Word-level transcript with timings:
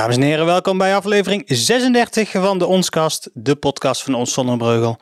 Dames 0.00 0.16
en 0.16 0.22
heren, 0.22 0.46
welkom 0.46 0.78
bij 0.78 0.96
aflevering 0.96 1.42
36 1.46 2.30
van 2.30 2.58
de 2.58 2.66
Onskast, 2.66 3.30
de 3.32 3.56
podcast 3.56 4.02
van 4.02 4.14
Ons 4.14 4.32
Zonnebreugel. 4.32 4.98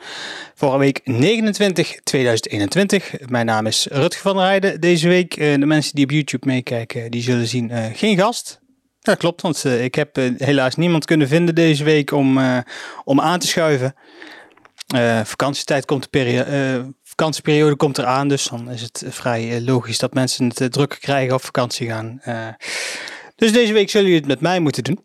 Vorige 0.55 0.79
week 0.79 1.01
29 1.05 2.01
2021. 2.03 3.13
Mijn 3.27 3.47
naam 3.47 3.67
is 3.67 3.87
Rutger 3.91 4.23
van 4.23 4.37
der 4.37 4.45
Heijden. 4.45 4.81
Deze 4.81 5.09
week, 5.09 5.37
eh, 5.37 5.61
de 5.61 5.67
mensen 5.67 5.95
die 5.95 6.05
op 6.05 6.11
YouTube 6.11 6.47
meekijken, 6.47 7.11
die 7.11 7.23
zullen 7.23 7.47
zien 7.47 7.71
uh, 7.71 7.85
geen 7.93 8.19
gast. 8.19 8.61
Ja, 9.01 9.15
klopt, 9.15 9.43
want 9.43 9.65
ik 9.65 9.95
heb 9.95 10.17
helaas 10.37 10.75
niemand 10.75 11.05
kunnen 11.05 11.29
vinden 11.29 11.55
deze 11.55 11.85
week 11.85 12.13
om, 12.13 12.39
om 13.05 13.21
aan 13.21 13.39
te 13.39 13.47
schuiven. 13.47 13.95
vakantietijd 15.25 15.85
komt 15.85 16.03
de 16.03 16.09
periode 16.09 16.95
vakantieperiode 17.03 17.77
komt 17.77 17.99
eraan, 17.99 18.29
dus 18.29 18.45
dan 18.45 18.71
is 18.71 18.83
het 18.83 19.05
vrij 19.09 19.61
logisch 19.61 19.99
dat 19.99 20.15
mensen 20.15 20.53
het 20.55 20.73
drukker 20.73 20.99
krijgen 20.99 21.35
op 21.35 21.45
vakantie 21.45 21.89
gaan. 21.89 22.21
Dus 23.39 23.53
deze 23.53 23.73
week 23.73 23.91
zullen 23.91 24.07
jullie 24.07 24.21
het 24.21 24.31
met 24.31 24.41
mij 24.41 24.61
moeten 24.61 24.85
doen. 24.85 24.99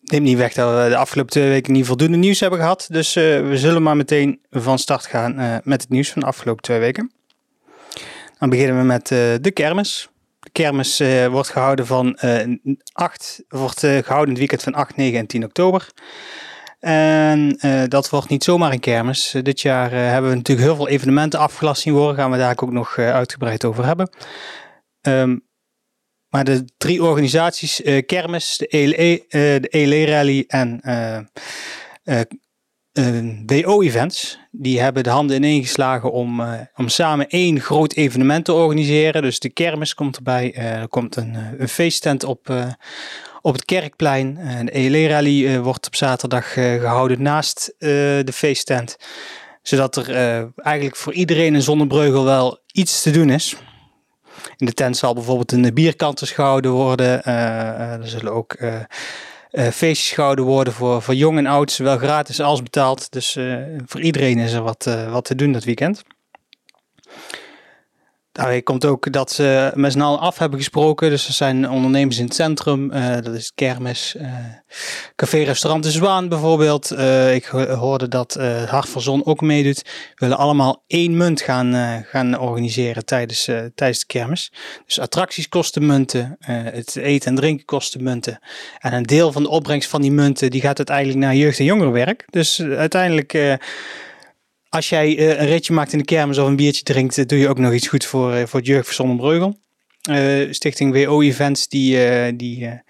Neem 0.00 0.22
niet 0.22 0.36
weg 0.36 0.52
dat 0.52 0.82
we 0.82 0.88
de 0.88 0.96
afgelopen 0.96 1.32
twee 1.32 1.48
weken 1.48 1.72
niet 1.72 1.86
voldoende 1.86 2.16
nieuws 2.16 2.40
hebben 2.40 2.58
gehad. 2.58 2.86
Dus 2.90 3.16
uh, 3.16 3.48
we 3.48 3.58
zullen 3.58 3.82
maar 3.82 3.96
meteen 3.96 4.40
van 4.50 4.78
start 4.78 5.06
gaan 5.06 5.40
uh, 5.40 5.56
met 5.62 5.80
het 5.80 5.90
nieuws 5.90 6.10
van 6.10 6.20
de 6.20 6.26
afgelopen 6.26 6.62
twee 6.62 6.78
weken. 6.78 7.12
Dan 8.38 8.50
beginnen 8.50 8.78
we 8.78 8.84
met 8.84 9.10
uh, 9.10 9.18
de 9.40 9.50
kermis. 9.50 10.08
De 10.40 10.50
kermis 10.52 11.02
wordt 11.30 11.48
gehouden 11.48 11.86
van 11.86 12.18
8, 12.92 13.42
wordt 13.48 13.80
gehouden 13.80 14.28
het 14.28 14.38
weekend 14.38 14.62
van 14.62 14.74
8, 14.74 14.96
9 14.96 15.18
en 15.18 15.26
10 15.26 15.44
oktober. 15.44 15.90
En 16.80 17.58
dat 17.88 18.10
wordt 18.10 18.28
niet 18.28 18.44
zomaar 18.44 18.72
een 18.72 18.80
kermis. 18.80 19.34
dit 19.42 19.60
jaar 19.60 19.90
hebben 19.90 20.30
we 20.30 20.36
natuurlijk 20.36 20.66
heel 20.66 20.76
veel 20.76 20.88
evenementen 20.88 21.40
afgelast 21.40 21.82
zien 21.82 21.94
worden. 21.94 22.16
Gaan 22.16 22.30
we 22.30 22.36
daar 22.36 22.56
ook 22.62 22.72
nog 22.72 22.98
uitgebreid 22.98 23.64
over 23.64 23.84
hebben. 23.84 24.10
Um, 25.02 25.45
maar 26.28 26.44
de 26.44 26.64
drie 26.76 27.02
organisaties, 27.02 27.80
uh, 27.80 28.02
Kermis, 28.06 28.56
de 28.56 28.66
ELE, 28.66 29.24
de 29.60 29.68
ELE 29.68 30.04
Rally 30.04 30.44
en 30.46 30.80
uh, 30.84 32.20
WO-events, 33.46 34.38
die 34.50 34.80
hebben 34.80 35.02
de 35.02 35.10
handen 35.10 35.36
ineengeslagen 35.36 36.12
om, 36.12 36.42
om 36.74 36.88
samen 36.88 37.28
één 37.28 37.60
groot 37.60 37.92
evenement 37.92 38.44
te 38.44 38.52
organiseren. 38.52 39.22
Dus 39.22 39.38
de 39.38 39.50
Kermis 39.50 39.94
komt 39.94 40.16
erbij, 40.16 40.54
er 40.54 40.88
komt 40.88 41.16
een, 41.16 41.36
een 41.58 41.68
feesttent 41.68 42.24
op, 42.24 42.54
op 43.40 43.52
het 43.52 43.64
Kerkplein. 43.64 44.34
de 44.64 44.70
ELE 44.70 45.08
Rally 45.08 45.60
wordt 45.60 45.86
op 45.86 45.94
zaterdag 45.96 46.52
gehouden 46.52 47.22
naast 47.22 47.74
de 47.78 48.32
feesttent. 48.32 48.96
Zodat 49.62 49.96
er 49.96 50.10
eigenlijk 50.56 50.96
voor 50.96 51.12
iedereen 51.12 51.54
in 51.54 51.62
Zonnebreugel 51.62 52.24
wel 52.24 52.58
iets 52.72 53.02
te 53.02 53.10
doen 53.10 53.30
is. 53.30 53.56
In 54.56 54.66
de 54.66 54.72
tent 54.72 54.96
zal 54.96 55.14
bijvoorbeeld 55.14 55.52
een 55.52 55.74
bierkantus 55.74 56.30
gehouden 56.30 56.70
worden. 56.70 57.22
Eh, 57.22 57.68
eh, 57.68 57.92
er 57.92 58.08
zullen 58.08 58.32
ook 58.32 58.52
eh, 58.52 58.80
feestjes 59.50 60.10
gehouden 60.10 60.44
worden 60.44 60.72
voor, 60.72 61.02
voor 61.02 61.14
jong 61.14 61.38
en 61.38 61.46
oud, 61.46 61.72
zowel 61.72 61.98
gratis 61.98 62.40
als 62.40 62.62
betaald. 62.62 63.12
Dus 63.12 63.38
voor 63.86 64.00
iedereen 64.00 64.38
is 64.38 64.52
er 64.52 64.62
wat, 64.62 64.88
wat 65.10 65.24
te 65.24 65.34
doen 65.34 65.52
dat 65.52 65.64
weekend. 65.64 66.02
Daarbij 68.36 68.62
komt 68.62 68.84
ook 68.84 69.12
dat 69.12 69.32
ze 69.32 69.72
met 69.74 69.92
z'n 69.92 70.00
allen 70.00 70.18
af 70.18 70.38
hebben 70.38 70.58
gesproken. 70.58 71.10
Dus 71.10 71.26
er 71.26 71.32
zijn 71.32 71.70
ondernemers 71.70 72.18
in 72.18 72.24
het 72.24 72.34
centrum. 72.34 72.92
Uh, 72.92 73.14
dat 73.14 73.34
is 73.34 73.52
Kermis. 73.54 74.14
Uh, 74.18 74.28
Café 75.14 75.42
Restaurant 75.42 75.84
De 75.84 75.90
Zwaan 75.90 76.28
bijvoorbeeld. 76.28 76.92
Uh, 76.92 77.34
ik 77.34 77.44
hoorde 77.44 78.08
dat 78.08 78.34
het 78.34 78.68
Hart 78.68 78.88
van 78.88 79.02
Zon 79.02 79.26
ook 79.26 79.40
meedoet. 79.40 79.82
We 79.84 80.14
willen 80.14 80.36
allemaal 80.36 80.82
één 80.86 81.16
munt 81.16 81.40
gaan, 81.40 82.02
gaan 82.04 82.38
organiseren 82.38 83.04
tijdens, 83.04 83.44
tijdens 83.74 83.98
de 83.98 84.06
kermis. 84.06 84.52
Dus 84.86 85.00
attracties 85.00 85.48
kosten 85.48 85.86
munten. 85.86 86.36
het 86.40 86.96
eten 86.96 87.30
en 87.30 87.36
drinken 87.36 87.64
kosten 87.64 88.02
munten. 88.02 88.38
En 88.78 88.92
een 88.92 89.02
deel 89.02 89.32
van 89.32 89.42
de 89.42 89.48
opbrengst 89.48 89.90
van 89.90 90.02
die 90.02 90.12
munten 90.12 90.50
die 90.50 90.60
gaat 90.60 90.76
uiteindelijk 90.76 91.18
naar 91.18 91.34
jeugd- 91.34 91.58
en 91.58 91.64
jongerenwerk. 91.64 92.24
Dus 92.30 92.62
uiteindelijk 92.62 93.58
als 94.76 94.88
jij 94.88 95.18
uh, 95.18 95.28
een 95.28 95.46
ritje 95.46 95.72
maakt 95.72 95.92
in 95.92 95.98
de 95.98 96.04
kermis 96.04 96.38
of 96.38 96.46
een 96.46 96.56
biertje 96.56 96.82
drinkt, 96.82 97.16
uh, 97.16 97.26
doe 97.26 97.38
je 97.38 97.48
ook 97.48 97.58
nog 97.58 97.72
iets 97.72 97.88
goed 97.88 98.04
voor, 98.04 98.34
uh, 98.34 98.42
voor 98.46 98.58
het 98.58 98.68
jeugd 98.68 98.94
van 98.94 99.16
Breugel. 99.16 99.58
Stichting 100.50 101.04
WO 101.04 101.20
Events 101.20 101.68
die, 101.68 102.36
die, 102.36 102.80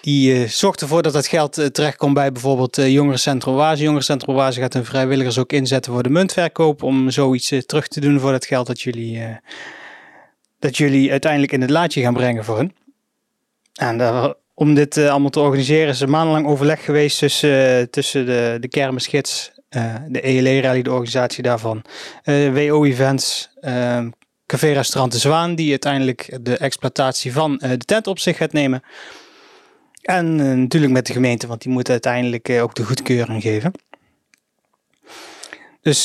die 0.00 0.46
zorgt 0.46 0.80
ervoor 0.80 1.02
dat 1.02 1.12
dat 1.12 1.26
geld 1.26 1.52
terechtkomt 1.72 2.14
bij 2.14 2.32
bijvoorbeeld 2.32 2.76
Jongerencentrum 2.76 3.54
Oase. 3.54 3.82
Jongerencentrum 3.82 4.34
Oase 4.34 4.60
gaat 4.60 4.72
hun 4.72 4.84
vrijwilligers 4.84 5.38
ook 5.38 5.52
inzetten 5.52 5.92
voor 5.92 6.02
de 6.02 6.08
muntverkoop 6.08 6.82
om 6.82 7.10
zoiets 7.10 7.52
terug 7.66 7.88
te 7.88 8.00
doen 8.00 8.20
voor 8.20 8.32
dat 8.32 8.46
geld 8.46 8.66
dat 8.66 8.80
jullie, 8.80 9.38
dat 10.58 10.76
jullie 10.76 11.10
uiteindelijk 11.10 11.52
in 11.52 11.60
het 11.60 11.70
laadje 11.70 12.02
gaan 12.02 12.14
brengen 12.14 12.44
voor 12.44 12.56
hun. 12.56 12.74
En 13.72 14.34
om 14.54 14.74
dit 14.74 14.98
allemaal 14.98 15.30
te 15.30 15.40
organiseren 15.40 15.88
is 15.88 16.00
er 16.00 16.10
maandenlang 16.10 16.46
overleg 16.46 16.84
geweest 16.84 17.18
tussen, 17.18 17.90
tussen 17.90 18.26
de, 18.26 18.56
de 18.60 18.68
kermisgids 18.68 19.55
de 20.08 20.20
ELE 20.20 20.60
Rally, 20.60 20.82
de 20.82 20.90
organisatie 20.90 21.42
daarvan. 21.42 21.82
Uh, 22.24 22.68
WO 22.68 22.84
Events, 22.84 23.50
uh, 23.60 24.06
Café 24.46 24.72
Restaurant 24.72 25.12
De 25.12 25.18
Zwaan, 25.18 25.54
die 25.54 25.70
uiteindelijk 25.70 26.38
de 26.40 26.56
exploitatie 26.56 27.32
van 27.32 27.56
de 27.56 27.76
tent 27.76 28.06
op 28.06 28.18
zich 28.18 28.36
gaat 28.36 28.52
nemen. 28.52 28.82
En 30.02 30.36
natuurlijk 30.60 30.92
met 30.92 31.06
de 31.06 31.12
gemeente, 31.12 31.46
want 31.46 31.62
die 31.62 31.72
moet 31.72 31.90
uiteindelijk 31.90 32.50
ook 32.50 32.74
de 32.74 32.84
goedkeuring 32.84 33.42
geven. 33.42 33.72
Dus 35.80 36.04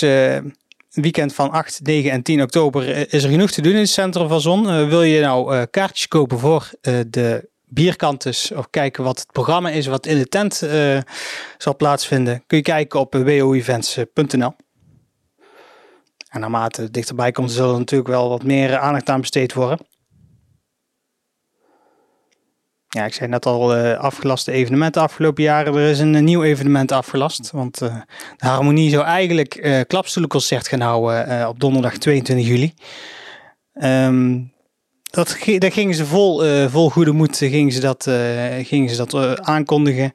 weekend 0.89 1.33
van 1.33 1.51
8, 1.51 1.79
9 1.83 2.11
en 2.11 2.21
10 2.21 2.41
oktober 2.41 3.13
is 3.13 3.23
er 3.23 3.29
genoeg 3.29 3.51
te 3.51 3.61
doen 3.61 3.73
in 3.73 3.79
het 3.79 3.89
centrum 3.89 4.27
van 4.27 4.41
Zon. 4.41 4.88
wil 4.88 5.03
je 5.03 5.21
nou 5.21 5.65
kaartjes 5.65 6.07
kopen 6.07 6.39
voor 6.39 6.69
de 7.09 7.49
bierkantes 7.73 8.51
of 8.51 8.69
kijken 8.69 9.03
wat 9.03 9.19
het 9.19 9.31
programma 9.31 9.69
is 9.69 9.87
wat 9.87 10.05
in 10.05 10.17
de 10.17 10.27
tent 10.27 10.61
uh, 10.63 10.99
zal 11.57 11.75
plaatsvinden, 11.75 12.43
kun 12.47 12.57
je 12.57 12.63
kijken 12.63 12.99
op 12.99 13.13
woevents.nl. 13.13 14.53
En 16.29 16.39
naarmate 16.39 16.81
het 16.81 16.93
dichterbij 16.93 17.31
komt, 17.31 17.51
zullen 17.51 17.73
er 17.73 17.79
natuurlijk 17.79 18.09
wel 18.09 18.29
wat 18.29 18.43
meer 18.43 18.77
aandacht 18.77 19.09
aan 19.09 19.21
besteed 19.21 19.53
worden. 19.53 19.79
Ja, 22.87 23.05
ik 23.05 23.13
zei 23.13 23.29
net 23.29 23.45
al, 23.45 23.77
uh, 23.77 23.99
afgelaste 23.99 24.51
evenementen 24.51 25.01
afgelopen 25.01 25.43
jaren. 25.43 25.75
Er 25.75 25.89
is 25.89 25.99
een, 25.99 26.23
nieuw 26.23 26.43
evenement 26.43 26.91
afgelast. 26.91 27.51
Want 27.51 27.77
de 27.77 28.03
Harmonie 28.38 28.89
zou 28.89 29.05
eigenlijk 29.05 29.55
uh, 29.55 29.81
klapstoelenconcert 29.88 30.67
gaan 30.67 30.79
houden 30.79 31.47
op 31.47 31.59
donderdag 31.59 31.97
22 31.97 32.47
juli. 32.47 32.73
Um, 33.73 34.53
dat, 35.11 35.38
daar 35.57 35.72
gingen 35.72 35.95
ze 35.95 36.05
vol, 36.05 36.45
uh, 36.45 36.66
vol 36.67 36.89
goede 36.89 37.11
moed 37.11 37.38
gingen 37.38 37.72
ze 37.72 37.79
dat, 37.79 38.05
uh, 38.09 38.16
gingen 38.61 38.89
ze 38.89 39.05
dat 39.05 39.41
aankondigen. 39.41 40.13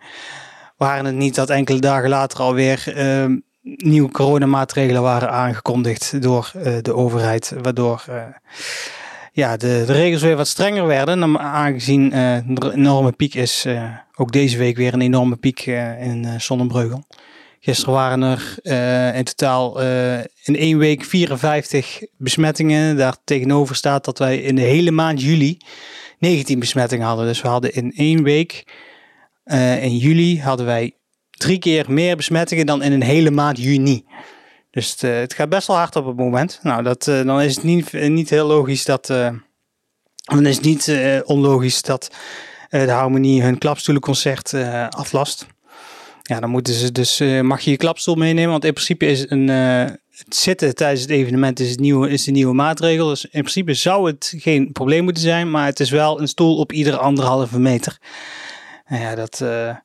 Waren 0.76 1.04
het 1.04 1.14
niet 1.14 1.34
dat 1.34 1.50
enkele 1.50 1.78
dagen 1.78 2.08
later 2.08 2.40
alweer 2.40 2.92
ehm, 2.94 3.36
nieuwe 3.62 4.10
coronamaatregelen 4.10 5.02
waren 5.02 5.30
aangekondigd 5.30 6.22
door 6.22 6.52
de 6.82 6.94
overheid. 6.94 7.52
Waardoor 7.62 8.04
ja, 9.32 9.56
de, 9.56 9.82
de, 9.86 9.92
regels 9.92 10.22
weer 10.22 10.36
wat 10.36 10.48
strenger 10.48 10.86
werden. 10.86 11.38
Aangezien 11.38 12.12
er 12.12 12.42
een 12.46 12.72
enorme 12.72 13.12
piek 13.12 13.34
is, 13.34 13.66
ook 14.16 14.32
deze 14.32 14.58
week 14.58 14.76
weer 14.76 14.94
een 14.94 15.00
enorme 15.00 15.36
piek 15.36 15.66
in 16.00 16.40
Zonnebreugel. 16.40 17.04
Gisteren 17.66 17.94
waren 17.94 18.22
er 18.22 18.54
uh, 18.62 19.16
in 19.16 19.24
totaal 19.24 19.82
uh, 19.82 20.18
in 20.18 20.56
één 20.56 20.78
week 20.78 21.04
54 21.04 22.02
besmettingen. 22.18 22.96
Daar 22.96 23.16
tegenover 23.24 23.76
staat 23.76 24.04
dat 24.04 24.18
wij 24.18 24.38
in 24.38 24.54
de 24.54 24.62
hele 24.62 24.90
maand 24.90 25.22
juli 25.22 25.58
19 26.18 26.58
besmettingen 26.58 27.06
hadden. 27.06 27.26
Dus 27.26 27.42
we 27.42 27.48
hadden 27.48 27.74
in 27.74 27.92
één 27.96 28.22
week 28.22 28.64
uh, 29.44 29.84
in 29.84 29.96
juli 29.96 30.40
hadden 30.40 30.66
wij 30.66 30.96
drie 31.30 31.58
keer 31.58 31.92
meer 31.92 32.16
besmettingen 32.16 32.66
dan 32.66 32.82
in 32.82 32.92
een 32.92 33.02
hele 33.02 33.30
maand 33.30 33.58
juni. 33.58 34.04
Dus 34.70 34.90
het, 34.90 35.00
het 35.00 35.34
gaat 35.34 35.48
best 35.48 35.66
wel 35.66 35.76
hard 35.76 35.96
op 35.96 36.06
het 36.06 36.16
moment. 36.16 36.58
Nou, 36.62 36.82
dat, 36.82 37.04
dan 37.04 37.40
is 37.40 37.54
het 37.54 37.64
niet, 37.64 37.92
niet 37.92 38.30
heel 38.30 38.46
logisch 38.46 38.84
dat. 38.84 39.06
dan 39.06 40.46
is 40.46 40.56
het 40.56 40.64
niet 40.64 40.92
onlogisch 41.24 41.82
dat 41.82 42.10
de 42.68 42.90
Harmonie 42.90 43.42
hun 43.42 43.58
klapstoelenconcert 43.58 44.54
aflast. 44.90 45.46
Ja, 46.26 46.40
dan 46.40 46.50
moeten 46.50 46.74
ze 46.74 46.92
dus, 46.92 47.20
uh, 47.20 47.40
mag 47.40 47.60
je 47.60 47.70
je 47.70 47.76
klapstoel 47.76 48.14
meenemen. 48.14 48.50
Want 48.50 48.64
in 48.64 48.72
principe 48.72 49.06
is 49.06 49.30
een, 49.30 49.48
uh, 49.48 49.84
het 50.10 50.36
zitten 50.36 50.74
tijdens 50.74 51.00
het 51.00 51.10
evenement 51.10 51.60
is, 51.60 51.70
het 51.70 51.80
nieuwe, 51.80 52.10
is 52.10 52.24
de 52.24 52.30
nieuwe 52.30 52.54
maatregel. 52.54 53.08
Dus 53.08 53.24
in 53.24 53.40
principe 53.40 53.74
zou 53.74 54.06
het 54.06 54.34
geen 54.36 54.72
probleem 54.72 55.04
moeten 55.04 55.22
zijn. 55.22 55.50
Maar 55.50 55.66
het 55.66 55.80
is 55.80 55.90
wel 55.90 56.20
een 56.20 56.28
stoel 56.28 56.56
op 56.56 56.72
iedere 56.72 56.96
anderhalve 56.96 57.58
meter. 57.58 57.98
En 58.84 59.00
ja, 59.00 59.14
dat, 59.14 59.40
uh, 59.42 59.76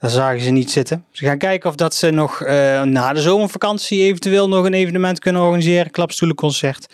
zagen 0.00 0.40
ze 0.40 0.50
niet 0.50 0.70
zitten. 0.70 1.04
Ze 1.10 1.24
gaan 1.24 1.38
kijken 1.38 1.70
of 1.70 1.76
dat 1.76 1.94
ze 1.94 2.10
nog 2.10 2.40
na 2.84 3.12
de 3.12 3.20
zomervakantie 3.20 4.02
eventueel 4.02 4.48
nog 4.48 4.64
een 4.64 4.74
evenement 4.74 5.18
kunnen 5.18 5.42
organiseren. 5.42 5.90
Klapstoelenconcert. 5.90 6.86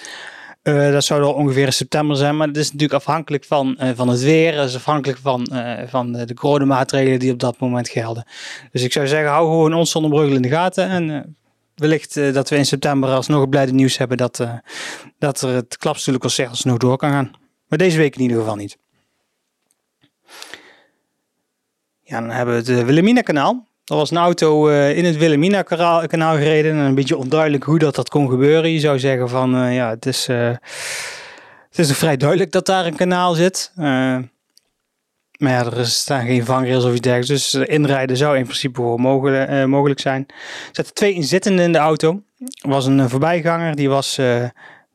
Uh, 0.62 0.92
dat 0.92 1.04
zou 1.04 1.20
wel 1.20 1.32
ongeveer 1.32 1.66
in 1.66 1.72
september 1.72 2.16
zijn, 2.16 2.36
maar 2.36 2.46
dat 2.46 2.56
is 2.56 2.64
natuurlijk 2.64 2.92
afhankelijk 2.92 3.44
van, 3.44 3.76
uh, 3.80 3.90
van 3.94 4.08
het 4.08 4.20
weer. 4.20 4.56
Dat 4.56 4.68
is 4.68 4.74
afhankelijk 4.74 5.18
van, 5.18 5.46
uh, 5.52 5.80
van 5.86 6.12
de 6.12 6.34
coronamaatregelen 6.34 7.18
die 7.18 7.32
op 7.32 7.38
dat 7.38 7.58
moment 7.58 7.88
gelden. 7.88 8.24
Dus 8.72 8.82
ik 8.82 8.92
zou 8.92 9.06
zeggen, 9.06 9.30
hou 9.30 9.48
gewoon 9.48 9.74
ons 9.74 9.90
zonnebreugel 9.90 10.34
in 10.34 10.42
de 10.42 10.48
gaten. 10.48 10.88
En 10.88 11.36
wellicht 11.74 12.14
dat 12.14 12.48
we 12.48 12.56
in 12.56 12.66
september 12.66 13.10
alsnog 13.10 13.40
het 13.40 13.50
blijde 13.50 13.72
nieuws 13.72 13.96
hebben 13.96 14.16
dat, 14.16 14.46
dat 15.18 15.40
er 15.40 15.54
het 15.54 15.76
klapstoelenconcert 15.76 16.50
alsnog 16.50 16.76
door 16.76 16.96
kan 16.96 17.10
gaan. 17.10 17.30
Maar 17.68 17.78
deze 17.78 17.98
week 17.98 18.14
in 18.14 18.22
ieder 18.22 18.38
geval 18.38 18.56
niet. 18.56 18.78
Ja, 22.02 22.20
dan 22.20 22.30
hebben 22.30 22.54
we 22.54 22.72
het 22.72 22.84
Wilhelmina-kanaal. 22.84 23.66
Er 23.90 23.96
was 23.96 24.10
een 24.10 24.16
auto 24.16 24.68
in 24.68 25.04
het 25.04 25.16
Wilhelmina-kanaal 25.16 26.36
gereden. 26.36 26.72
En 26.72 26.78
een 26.78 26.94
beetje 26.94 27.16
onduidelijk 27.16 27.64
hoe 27.64 27.78
dat, 27.78 27.94
dat 27.94 28.08
kon 28.08 28.28
gebeuren. 28.28 28.70
Je 28.70 28.80
zou 28.80 28.98
zeggen 28.98 29.28
van, 29.28 29.72
ja, 29.72 29.90
het 29.90 30.06
is, 30.06 30.26
het 30.26 31.78
is 31.78 31.92
vrij 31.92 32.16
duidelijk 32.16 32.52
dat 32.52 32.66
daar 32.66 32.86
een 32.86 32.96
kanaal 32.96 33.34
zit. 33.34 33.72
Maar 33.74 35.52
ja, 35.52 35.64
er 35.64 35.86
staan 35.86 36.26
geen 36.26 36.44
vangrails 36.44 36.84
of 36.84 36.90
iets 36.90 37.00
dergelijks. 37.00 37.50
Dus 37.50 37.68
inrijden 37.68 38.16
zou 38.16 38.36
in 38.36 38.44
principe 38.44 38.82
wel 38.82 38.96
mogelijk, 38.96 39.66
mogelijk 39.66 40.00
zijn. 40.00 40.24
Er 40.28 40.34
zaten 40.72 40.94
twee 40.94 41.12
inzittenden 41.12 41.64
in 41.64 41.72
de 41.72 41.78
auto. 41.78 42.22
Er 42.38 42.68
was 42.68 42.86
een 42.86 43.08
voorbijganger, 43.08 43.76
die 43.76 43.88
was, 43.88 44.18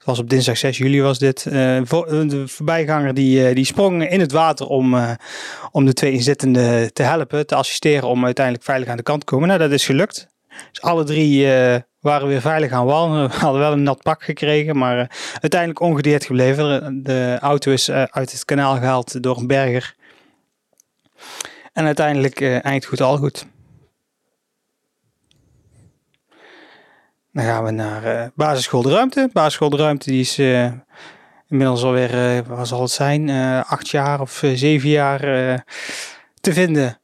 was 0.06 0.20
op 0.20 0.30
dinsdag 0.30 0.58
6 0.58 0.78
juli 0.78 1.02
was 1.02 1.20
dit. 1.20 1.46
Uh, 1.46 1.54
de 1.54 2.44
voorbijganger 2.46 3.14
die, 3.14 3.54
die 3.54 3.66
sprong 3.66 4.10
in 4.10 4.20
het 4.20 4.32
water 4.32 4.68
om, 4.68 4.96
om 5.72 5.86
de 5.86 5.94
twee 5.94 6.12
inzittenden 6.12 6.94
te 6.94 7.04
helpen, 7.04 7.48
te 7.48 7.56
assisteren 7.56 8.08
om 8.08 8.26
uiteindelijk 8.26 8.66
veilig 8.66 8.88
aan 8.88 8.98
de 8.98 9.04
kant 9.04 9.20
te 9.20 9.26
komen. 9.26 9.48
Nou, 9.48 9.60
dat 9.60 9.72
is 9.72 9.86
gelukt. 9.86 10.28
Dus 10.72 10.82
alle 10.82 11.04
drie 11.04 11.48
waren 12.00 12.28
weer 12.28 12.42
veilig 12.42 12.72
aan 12.72 12.86
wal. 12.86 13.12
We 13.28 13.36
hadden 13.36 13.62
wel 13.62 13.72
een 13.72 13.84
nat 13.84 14.02
pak 14.02 14.24
gekregen, 14.24 14.78
maar 14.78 15.12
uiteindelijk 15.42 15.80
ongedeerd 15.80 16.26
gebleven. 16.26 17.04
De 17.04 17.38
auto 17.42 17.72
is 17.72 17.92
uit 17.92 18.32
het 18.32 18.46
kanaal 18.46 18.76
gehaald 18.76 19.24
door 19.24 19.38
een 19.38 19.48
berger. 19.48 19.96
En 21.74 21.86
uiteindelijk 21.86 22.42
eind 22.42 22.86
goed 22.86 23.02
al 23.02 23.18
goed. 23.18 23.46
Dan 27.36 27.44
gaan 27.44 27.64
we 27.64 27.72
naar 27.72 28.06
uh, 28.06 28.26
basisschool 28.36 28.82
de 28.82 28.90
Ruimte. 28.90 29.30
Basisschool 29.34 29.70
de 29.70 29.78
Ruimte 29.78 30.10
die 30.10 30.20
is 30.20 30.40
uh, 30.40 30.72
inmiddels 31.48 31.84
alweer, 31.84 32.38
uh, 32.38 32.48
wat 32.48 32.68
zal 32.68 32.82
het 32.82 32.92
zijn, 32.92 33.30
acht 33.66 33.90
jaar 33.90 34.22
of 34.22 34.44
zeven 34.54 34.90
jaar 34.90 35.20
te 36.42 36.54
vinden 36.54 37.00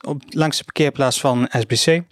op, 0.00 0.22
langs 0.28 0.58
de 0.58 0.64
parkeerplaats 0.64 1.20
van 1.20 1.48
SBC. 1.50 2.02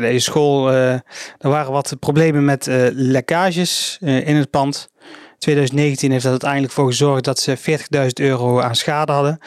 deze 0.00 0.18
school, 0.18 0.70
er 0.70 1.02
waren 1.38 1.72
wat 1.72 1.96
problemen 2.00 2.44
met 2.44 2.66
lekkages 2.92 3.98
in 4.00 4.36
het 4.36 4.50
pand. 4.50 4.90
2019 5.38 6.10
heeft 6.10 6.22
dat 6.22 6.30
uiteindelijk 6.30 6.72
voor 6.72 6.86
gezorgd 6.86 7.24
dat 7.24 7.38
ze 7.38 7.58
40.000 7.58 8.06
euro 8.14 8.60
aan 8.60 8.76
schade 8.76 9.12
hadden. 9.12 9.38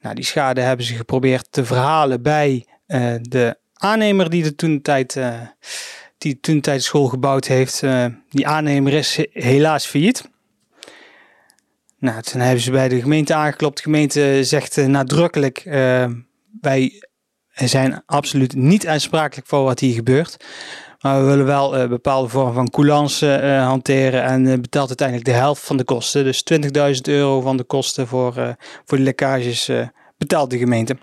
Nou, 0.00 0.14
die 0.14 0.24
schade 0.24 0.60
hebben 0.60 0.86
ze 0.86 0.94
geprobeerd 0.94 1.46
te 1.50 1.64
verhalen 1.64 2.22
bij 2.22 2.66
uh, 2.86 3.14
de 3.20 3.56
aannemer 3.72 4.30
die 4.30 4.42
de 4.42 4.54
toen 4.54 4.82
tijd, 4.82 5.16
uh, 5.16 5.40
die 6.22 6.40
toen 6.40 6.60
tijd 6.60 6.82
school 6.82 7.06
gebouwd 7.06 7.46
heeft. 7.46 7.82
Uh, 7.82 8.06
die 8.28 8.46
aannemer 8.46 8.92
is 8.92 9.18
helaas 9.32 9.86
failliet. 9.86 10.30
Nou, 11.98 12.22
toen 12.22 12.40
hebben 12.40 12.60
ze 12.60 12.70
bij 12.70 12.88
de 12.88 13.00
gemeente 13.00 13.34
aangeklopt. 13.34 13.76
De 13.76 13.82
gemeente 13.82 14.44
zegt 14.44 14.76
nadrukkelijk: 14.76 15.62
wij 16.60 17.02
zijn 17.54 18.02
absoluut 18.06 18.54
niet 18.54 18.86
aansprakelijk 18.86 19.48
voor 19.48 19.62
wat 19.62 19.80
hier 19.80 19.94
gebeurt. 19.94 20.36
Maar 21.00 21.20
we 21.20 21.26
willen 21.26 21.46
wel 21.46 21.76
een 21.76 21.88
bepaalde 21.88 22.28
vorm 22.28 22.52
van 22.52 22.70
coulance 22.70 23.26
hanteren 23.64 24.22
en 24.22 24.60
betaalt 24.60 24.88
uiteindelijk 24.88 25.28
de 25.28 25.34
helft 25.34 25.62
van 25.62 25.76
de 25.76 25.84
kosten. 25.84 26.24
Dus 26.24 26.44
20.000 26.52 27.00
euro 27.02 27.40
van 27.40 27.56
de 27.56 27.64
kosten 27.64 28.06
voor, 28.06 28.56
voor 28.84 28.98
de 28.98 29.04
lekkages 29.04 29.70
betaalt 30.18 30.50
de 30.50 30.58
gemeente. 30.58 30.96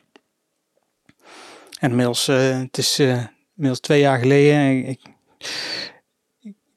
En 1.79 1.89
inmiddels, 1.89 2.25
het 2.25 2.77
is 2.77 2.99
inmiddels 3.59 3.79
twee 3.79 3.99
jaar 3.99 4.19
geleden. 4.19 4.85
Ik, 4.85 4.99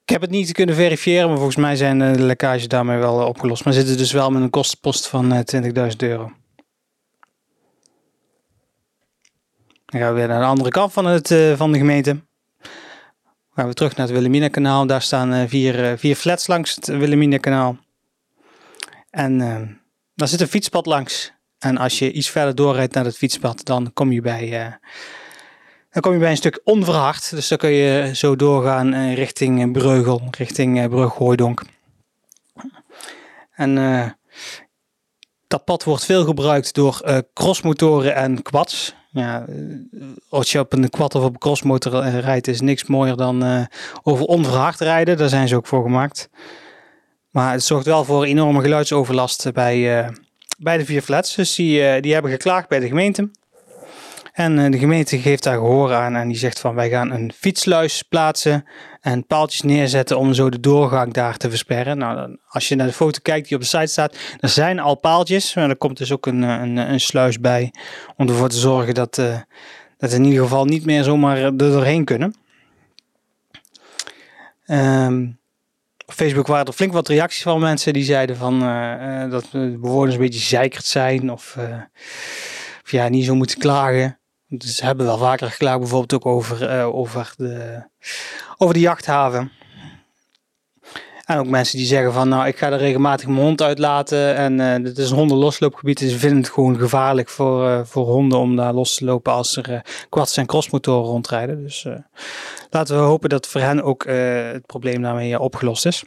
ik 0.05 0.09
heb 0.09 0.21
het 0.21 0.31
niet 0.31 0.53
kunnen 0.53 0.75
verifiëren, 0.75 1.27
maar 1.29 1.37
volgens 1.37 1.57
mij 1.57 1.77
zijn 1.77 1.99
de 1.99 2.23
lekkages 2.23 2.69
daarmee 2.69 2.99
wel 2.99 3.27
opgelost. 3.27 3.65
Maar 3.65 3.73
zitten 3.73 3.97
dus 3.97 4.13
wel 4.13 4.31
met 4.31 4.43
een 4.43 4.51
kostenpost 4.51 5.07
van 5.07 5.45
20.000 5.55 5.71
euro. 5.97 6.33
Dan 9.85 10.01
gaan 10.01 10.13
we 10.13 10.19
weer 10.19 10.29
naar 10.29 10.41
de 10.41 10.47
andere 10.47 10.71
kant 10.71 10.93
van, 10.93 11.07
het, 11.07 11.35
van 11.57 11.73
de 11.73 11.79
gemeente 11.79 12.21
gaan 13.55 13.69
we 13.69 13.75
terug 13.75 13.97
naar 13.97 14.07
het 14.07 14.15
Wilhelmina-kanaal. 14.15 14.87
Daar 14.87 15.03
staan 15.03 15.49
vier, 15.49 15.99
vier 15.99 16.15
flats 16.15 16.47
langs 16.47 16.75
het 16.75 16.87
Wilhelmina-kanaal. 16.87 17.77
En 19.11 19.39
daar 20.15 20.29
zit 20.29 20.41
een 20.41 20.49
fietspad 20.49 20.87
langs. 20.87 21.33
En 21.59 21.79
als 21.79 21.99
je 21.99 22.13
iets 22.13 22.31
verder 22.31 22.55
doorrijdt 22.55 22.95
naar 22.95 23.05
het 23.05 23.17
fietspad, 23.17 23.65
dan 23.65 23.93
kom 23.93 24.13
je 24.13 24.21
bij, 24.21 24.79
dan 25.93 26.03
kom 26.03 26.13
je 26.13 26.19
bij 26.19 26.31
een 26.31 26.37
stuk 26.37 26.61
onverhard. 26.65 27.31
Dus 27.31 27.49
dan 27.49 27.59
kun 27.59 27.71
je 27.71 28.15
zo 28.15 28.37
doorgaan 28.37 29.15
richting 29.15 29.73
Breugel, 29.73 30.23
richting 30.31 30.89
Brug 30.89 31.19
En 33.55 33.77
dat 35.47 35.65
pad 35.65 35.85
wordt 35.85 36.05
veel 36.05 36.25
gebruikt 36.25 36.75
door 36.75 37.25
crossmotoren 37.35 38.15
en 38.15 38.43
quads. 38.43 38.95
Ja, 39.13 39.45
eh, 39.49 39.55
als 40.29 40.53
je 40.53 40.59
op 40.59 40.73
een 40.73 40.91
quad 40.91 41.15
of 41.15 41.25
op 41.25 41.33
een 41.33 41.39
crossmotor 41.39 41.95
eh, 41.95 42.19
rijdt, 42.19 42.49
is 42.49 42.61
niks 42.61 42.85
mooier 42.85 43.17
dan 43.17 43.69
over 44.03 44.25
onverhard 44.25 44.81
rijden. 44.81 45.17
Daar 45.17 45.29
zijn 45.29 45.49
ze 45.49 45.57
ook 45.57 45.67
voor 45.67 45.83
gemaakt. 45.83 46.29
Maar 47.31 47.53
het 47.53 47.65
zorgt 47.65 47.87
wel 47.87 48.05
voor 48.05 48.25
enorme 48.25 48.61
geluidsoverlast 48.61 49.53
bij, 49.53 50.11
bij 50.59 50.79
de 50.79 50.85
vier 50.85 51.03
flats. 51.03 51.35
Dus 51.35 51.55
die, 51.55 52.01
die 52.01 52.13
hebben 52.13 52.31
geklaagd 52.31 52.69
bij 52.69 52.79
de 52.79 52.89
gemeente. 52.89 53.31
En 54.33 54.59
eh, 54.59 54.71
de 54.71 54.79
gemeente 54.79 55.19
geeft 55.19 55.43
daar 55.43 55.57
gehoor 55.57 55.93
aan 55.93 56.17
en 56.17 56.29
die 56.29 56.37
zegt 56.37 56.61
van 56.61 56.75
wij 56.75 56.89
gaan 56.89 57.11
een 57.11 57.33
fietsluis 57.37 58.03
plaatsen 58.03 58.65
en 59.01 59.27
paaltjes 59.27 59.61
neerzetten 59.61 60.19
om 60.19 60.35
zo 60.35 60.51
de 60.51 60.61
doorgang 60.61 61.13
daar 61.13 61.37
te 61.37 61.49
versperren. 61.49 61.99
Nou, 61.99 62.39
als 62.49 62.69
je 62.69 62.75
naar 62.75 62.87
de 62.87 62.93
foto 62.93 63.19
kijkt 63.23 63.49
die 63.49 63.57
op 63.57 63.63
de 63.63 63.69
site 63.69 63.87
staat, 63.87 64.17
er 64.41 64.49
zijn 64.49 64.79
al 64.79 64.95
paaltjes, 64.95 65.55
maar 65.55 65.69
er 65.69 65.77
komt 65.77 65.99
dus 65.99 66.13
ook 66.13 66.27
een, 66.27 66.43
een, 66.43 66.77
een 66.77 67.01
sluis 67.01 67.41
bij 67.41 67.73
om 68.17 68.29
ervoor 68.29 68.49
te 68.49 68.59
zorgen 68.59 68.95
dat, 68.95 69.19
uh, 69.19 69.37
dat 69.99 70.13
in 70.13 70.25
ieder 70.25 70.43
geval 70.43 70.65
niet 70.65 70.85
meer 70.85 71.03
zomaar 71.03 71.37
er 71.37 71.57
doorheen 71.57 72.05
kunnen. 72.05 72.35
Um, 74.67 75.41
op 76.07 76.15
Facebook 76.15 76.47
waren 76.47 76.67
er 76.67 76.73
flink 76.73 76.93
wat 76.93 77.09
reacties 77.09 77.43
van 77.43 77.61
mensen 77.61 77.93
die 77.93 78.05
zeiden 78.05 78.37
van 78.37 78.61
dat 79.31 79.49
de 79.51 79.79
bewoners 79.81 80.15
een 80.15 80.21
beetje 80.21 80.41
zeikerd 80.41 80.85
zijn 80.85 81.31
of, 81.31 81.57
of 82.85 82.91
ja, 82.91 83.09
niet 83.09 83.25
zo 83.25 83.35
moeten 83.35 83.59
klagen. 83.59 84.21
Dus 84.55 84.77
ze 84.77 84.85
hebben 84.85 85.07
wel 85.07 85.19
vaker 85.19 85.51
geklaagd, 85.51 85.79
bijvoorbeeld 85.79 86.15
ook 86.15 86.27
over, 86.27 86.77
uh, 86.79 86.95
over, 86.95 87.35
de, 87.37 87.83
over 88.57 88.75
de 88.75 88.81
jachthaven. 88.81 89.53
En 91.25 91.39
ook 91.39 91.47
mensen 91.47 91.79
die 91.79 91.87
zeggen 91.87 92.13
van, 92.13 92.29
nou, 92.29 92.47
ik 92.47 92.59
ga 92.59 92.71
er 92.71 92.79
regelmatig 92.79 93.27
mijn 93.27 93.41
hond 93.41 93.63
uitlaten. 93.63 94.35
En 94.35 94.59
uh, 94.59 94.85
dit 94.85 94.99
is 94.99 95.11
een 95.11 95.17
hondenlosloopgebied, 95.17 95.99
dus 95.99 96.11
ze 96.11 96.19
vinden 96.19 96.39
het 96.39 96.49
gewoon 96.49 96.79
gevaarlijk 96.79 97.29
voor, 97.29 97.69
uh, 97.69 97.81
voor 97.85 98.07
honden 98.07 98.39
om 98.39 98.57
daar 98.57 98.73
los 98.73 98.95
te 98.95 99.05
lopen 99.05 99.33
als 99.33 99.57
er 99.57 99.71
uh, 99.71 100.25
en 100.35 100.47
crossmotoren 100.47 101.11
rondrijden. 101.11 101.63
Dus 101.63 101.87
laten 102.71 102.97
we 102.97 103.03
hopen 103.03 103.29
dat 103.29 103.47
voor 103.47 103.61
hen 103.61 103.83
ook 103.83 104.05
het 104.53 104.67
probleem 104.67 105.03
daarmee 105.03 105.41
opgelost 105.41 105.87
is. 105.87 106.05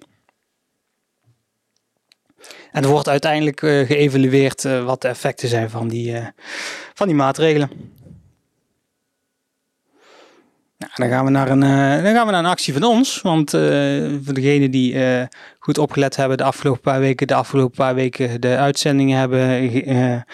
En 2.71 2.83
er 2.83 2.89
wordt 2.89 3.09
uiteindelijk 3.09 3.59
geëvalueerd 3.59 4.63
wat 4.63 5.01
de 5.01 5.07
effecten 5.07 5.49
zijn 5.49 5.69
van 5.69 5.87
die, 5.87 6.15
van 6.93 7.07
die 7.07 7.15
maatregelen. 7.15 7.94
Nou, 10.77 10.91
dan, 10.95 11.09
gaan 11.09 11.25
we 11.25 11.31
naar 11.31 11.49
een, 11.49 11.61
uh, 11.61 12.03
dan 12.03 12.13
gaan 12.13 12.25
we 12.25 12.31
naar 12.31 12.43
een 12.43 12.49
actie 12.49 12.73
van 12.73 12.83
ons. 12.83 13.21
Want 13.21 13.53
uh, 13.53 13.61
voor 14.23 14.33
degenen 14.33 14.71
die 14.71 14.93
uh, 14.93 15.23
goed 15.59 15.77
opgelet 15.77 16.15
hebben 16.15 16.37
de 16.37 16.43
afgelopen 16.43 16.81
paar 16.81 16.99
weken, 16.99 17.27
de 17.27 17.33
afgelopen 17.33 17.75
paar 17.75 17.95
weken 17.95 18.41
de 18.41 18.55
uitzendingen 18.55 19.19
hebben 19.19 20.25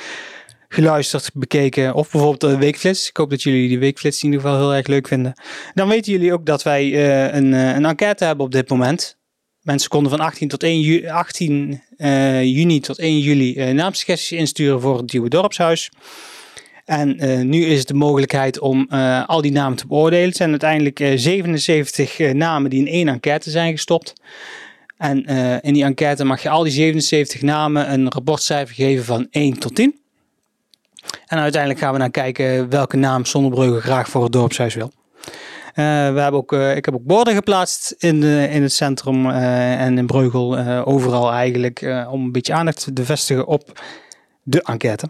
geluisterd, 0.67 1.29
bekeken. 1.33 1.93
Of 1.93 2.11
bijvoorbeeld 2.11 2.51
de 2.51 2.57
weekflits. 2.57 3.09
Ik 3.09 3.17
hoop 3.17 3.29
dat 3.29 3.43
jullie 3.43 3.67
die 3.67 3.79
weekflits 3.79 4.23
in 4.23 4.31
ieder 4.31 4.41
geval 4.41 4.59
heel 4.59 4.75
erg 4.75 4.87
leuk 4.87 5.07
vinden. 5.07 5.33
Dan 5.73 5.87
weten 5.87 6.11
jullie 6.11 6.33
ook 6.33 6.45
dat 6.45 6.63
wij 6.63 7.13
een, 7.33 7.53
een 7.53 7.85
enquête 7.85 8.25
hebben 8.25 8.45
op 8.45 8.51
dit 8.51 8.69
moment. 8.69 9.17
Mensen 9.61 9.89
konden 9.89 10.11
van 10.11 10.19
18, 10.19 10.47
tot 10.47 10.63
1 10.63 10.79
ju 10.79 11.09
18 11.09 11.81
juni 12.41 12.79
tot 12.79 12.99
1 12.99 13.19
juli 13.19 13.73
naamsuggesties 13.73 14.37
insturen 14.37 14.81
voor 14.81 14.97
het 14.97 15.11
Nieuwe 15.11 15.29
Dorpshuis. 15.29 15.91
En 16.91 17.25
uh, 17.25 17.41
nu 17.41 17.65
is 17.65 17.79
het 17.79 17.87
de 17.87 17.93
mogelijkheid 17.93 18.59
om 18.59 18.87
uh, 18.89 19.27
al 19.27 19.41
die 19.41 19.51
namen 19.51 19.77
te 19.77 19.87
beoordelen. 19.87 20.27
Het 20.27 20.35
zijn 20.35 20.49
uiteindelijk 20.49 20.99
uh, 20.99 21.11
77 21.15 22.33
namen 22.33 22.69
die 22.69 22.79
in 22.79 22.87
één 22.87 23.07
enquête 23.07 23.49
zijn 23.49 23.71
gestopt. 23.71 24.13
En 24.97 25.25
in 25.61 25.73
die 25.73 25.83
enquête 25.83 26.23
mag 26.23 26.41
je 26.41 26.49
al 26.49 26.63
die 26.63 26.71
77 26.71 27.41
namen 27.41 27.93
een 27.93 28.11
rapportcijfer 28.11 28.75
geven 28.75 29.05
van 29.05 29.27
1 29.29 29.59
tot 29.59 29.75
10. 29.75 29.99
En 31.25 31.37
uiteindelijk 31.37 31.81
gaan 31.81 31.93
we 31.93 31.99
naar 31.99 32.11
kijken 32.11 32.69
welke 32.69 32.97
naam 32.97 33.25
Zonnebrugge 33.25 33.81
graag 33.81 34.09
voor 34.09 34.23
het 34.23 34.31
dorpshuis 34.31 34.75
wil. 34.75 34.91
we 35.75 35.81
hebben 35.81 36.33
ook, 36.33 36.51
ik 36.53 36.85
heb 36.85 36.93
ook 36.93 37.05
borden 37.05 37.33
geplaatst 37.33 37.95
in, 37.97 38.23
in 38.23 38.61
het 38.61 38.73
centrum 38.73 39.29
en 39.29 39.97
in 39.97 40.05
Breugel, 40.05 40.57
overal 40.85 41.31
eigenlijk, 41.31 42.05
om 42.09 42.23
een 42.23 42.31
beetje 42.31 42.53
aandacht 42.53 42.89
te 42.93 43.05
vestigen 43.05 43.47
op 43.47 43.81
de 44.43 44.61
enquête 44.61 45.09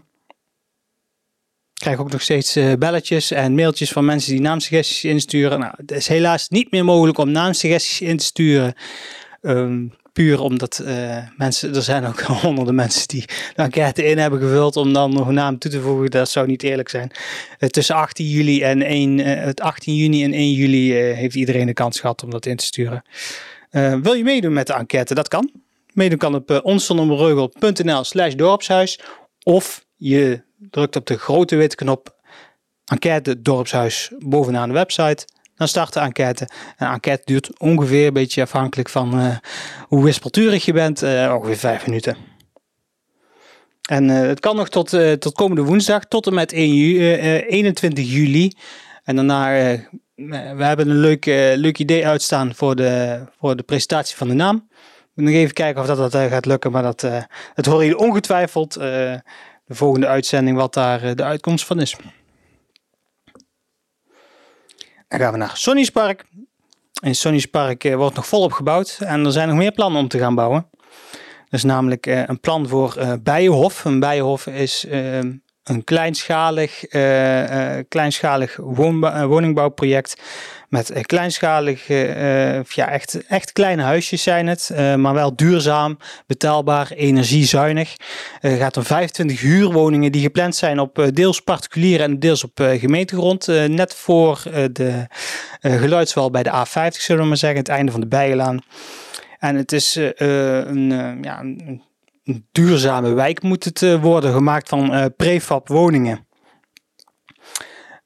krijg 1.82 1.98
ook 1.98 2.10
nog 2.10 2.22
steeds 2.22 2.56
uh, 2.56 2.72
belletjes 2.78 3.30
en 3.30 3.54
mailtjes 3.54 3.92
van 3.92 4.04
mensen 4.04 4.32
die 4.32 4.40
naamsuggesties 4.40 5.04
insturen. 5.04 5.58
Nou, 5.58 5.72
het 5.76 5.90
is 5.90 6.08
helaas 6.08 6.48
niet 6.48 6.70
meer 6.70 6.84
mogelijk 6.84 7.18
om 7.18 7.30
naamsuggesties 7.30 8.00
in 8.00 8.16
te 8.16 8.24
sturen 8.24 8.74
um, 9.40 9.92
puur 10.12 10.40
omdat 10.40 10.84
mensen, 11.36 11.74
er 11.74 11.82
zijn 11.82 12.06
ook 12.06 12.20
honderden 12.42 12.74
mensen 12.74 13.08
die 13.08 13.24
de 13.54 13.62
enquête 13.62 14.04
in 14.04 14.18
hebben 14.18 14.40
gevuld 14.40 14.76
om 14.76 14.92
dan 14.92 15.12
nog 15.12 15.28
een 15.28 15.34
naam 15.34 15.58
toe 15.58 15.70
te 15.70 15.80
voegen. 15.80 16.10
Dat 16.10 16.28
zou 16.28 16.46
niet 16.46 16.62
eerlijk 16.62 16.88
zijn. 16.88 17.10
tussen 17.58 17.94
18 17.94 18.26
juli 18.26 18.62
en 18.62 18.82
1, 18.82 19.18
het 19.18 19.60
18 19.60 19.94
juni 19.96 20.24
en 20.24 20.32
1 20.32 20.52
juli 20.52 20.92
heeft 20.92 21.34
iedereen 21.34 21.66
de 21.66 21.72
kans 21.72 22.00
gehad 22.00 22.22
om 22.22 22.30
dat 22.30 22.46
in 22.46 22.56
te 22.56 22.64
sturen. 22.64 23.02
wil 24.02 24.12
je 24.12 24.24
meedoen 24.24 24.52
met 24.52 24.66
de 24.66 24.72
enquête? 24.72 25.14
Dat 25.14 25.28
kan. 25.28 25.50
Meedoen 25.92 26.18
kan 26.18 26.34
op 26.34 26.50
uh, 26.50 28.02
slash 28.02 28.34
dorpshuis 28.34 28.98
of 29.42 29.84
je 30.02 30.42
drukt 30.70 30.96
op 30.96 31.06
de 31.06 31.18
grote 31.18 31.56
witte 31.56 31.76
knop 31.76 32.20
enquête 32.84 33.42
dorpshuis 33.42 34.12
bovenaan 34.18 34.68
de 34.68 34.74
website. 34.74 35.26
Dan 35.56 35.68
start 35.68 35.92
de 35.92 36.00
enquête. 36.00 36.48
Een 36.76 36.86
enquête 36.86 37.22
duurt 37.24 37.58
ongeveer, 37.58 38.06
een 38.06 38.12
beetje 38.12 38.42
afhankelijk 38.42 38.88
van 38.88 39.20
uh, 39.20 39.36
hoe 39.88 40.04
wispelturig 40.04 40.64
je 40.64 40.72
bent, 40.72 41.02
uh, 41.02 41.34
ongeveer 41.36 41.56
vijf 41.56 41.86
minuten. 41.86 42.16
En 43.88 44.08
uh, 44.08 44.20
het 44.20 44.40
kan 44.40 44.56
nog 44.56 44.68
tot, 44.68 44.88
tot 45.18 45.32
komende 45.32 45.62
woensdag, 45.62 46.04
tot 46.04 46.26
en 46.26 46.34
met 46.34 46.52
1 46.52 46.74
ju 46.74 47.16
21 47.46 48.10
juli. 48.10 48.52
En 49.04 49.16
daarna, 49.16 49.48
we 50.14 50.64
hebben 50.64 50.88
een 50.88 51.00
leuk, 51.00 51.24
leuk 51.56 51.78
idee 51.78 52.06
uitstaan 52.06 52.54
voor 52.54 52.76
de, 52.76 53.20
voor 53.38 53.56
de 53.56 53.62
presentatie 53.62 54.16
van 54.16 54.28
de 54.28 54.34
naam. 54.34 54.68
Nog 55.14 55.34
even 55.34 55.54
kijken 55.54 55.80
of 55.80 55.86
dat, 55.86 56.12
dat 56.12 56.30
gaat 56.30 56.46
lukken, 56.46 56.72
maar 56.72 56.82
dat, 56.82 57.00
dat 57.54 57.66
horen 57.66 57.86
jullie 57.86 57.98
ongetwijfeld 57.98 58.78
de 59.72 59.78
volgende 59.78 60.06
uitzending 60.06 60.56
wat 60.56 60.74
daar 60.74 61.16
de 61.16 61.24
uitkomst 61.24 61.64
van 61.64 61.80
is. 61.80 61.96
Dan 65.08 65.20
gaan 65.20 65.32
we 65.32 65.38
naar 65.38 65.56
Sonny's 65.56 65.90
Park. 65.90 66.24
In 67.02 67.14
Sonny's 67.14 67.46
Park 67.46 67.84
eh, 67.84 67.94
wordt 67.94 68.16
nog 68.16 68.26
volop 68.26 68.52
gebouwd 68.52 68.98
en 69.00 69.24
er 69.24 69.32
zijn 69.32 69.48
nog 69.48 69.56
meer 69.56 69.72
plannen 69.72 70.00
om 70.00 70.08
te 70.08 70.18
gaan 70.18 70.34
bouwen. 70.34 70.70
Is 71.48 71.62
namelijk 71.62 72.06
eh, 72.06 72.22
een 72.26 72.40
plan 72.40 72.68
voor 72.68 73.18
Bijenhof. 73.22 73.84
Een 73.84 74.00
Bijenhof 74.00 74.46
is 74.46 74.86
een 75.64 75.84
kleinschalig, 75.84 76.84
kleinschalig 77.88 78.56
woningbouwproject 78.56 80.20
met 80.68 80.92
kleinschalige, 81.02 81.94
ja, 82.68 82.88
echt, 82.88 83.26
echt 83.26 83.52
kleine 83.52 83.82
huisjes 83.82 84.22
zijn 84.22 84.46
het, 84.46 84.70
maar 84.96 85.14
wel 85.14 85.36
duurzaam, 85.36 85.98
betaalbaar, 86.26 86.90
energiezuinig. 86.90 87.96
Er 88.40 88.56
gaat 88.56 88.76
om 88.76 88.82
25 88.82 89.40
huurwoningen 89.40 90.12
die 90.12 90.22
gepland 90.22 90.56
zijn 90.56 90.78
op 90.80 91.10
deels 91.12 91.40
particulier 91.40 92.00
en 92.00 92.18
deels 92.18 92.44
op 92.44 92.52
gemeentegrond, 92.54 93.46
net 93.66 93.94
voor 93.94 94.42
de 94.72 95.06
geluidswal 95.60 96.30
bij 96.30 96.42
de 96.42 96.66
A50 96.66 96.96
zullen 96.98 97.22
we 97.22 97.28
maar 97.28 97.36
zeggen, 97.36 97.58
het 97.58 97.68
einde 97.68 97.92
van 97.92 98.00
de 98.00 98.06
Bijenlaan. 98.06 98.60
En 99.38 99.56
het 99.56 99.72
is 99.72 99.98
een, 100.14 100.88
ja, 101.22 101.40
een 101.40 101.82
duurzame 102.52 103.12
wijk 103.12 103.42
moet 103.42 103.64
het 103.64 104.00
worden, 104.00 104.32
gemaakt 104.32 104.68
van 104.68 105.12
prefab 105.16 105.68
woningen. 105.68 106.26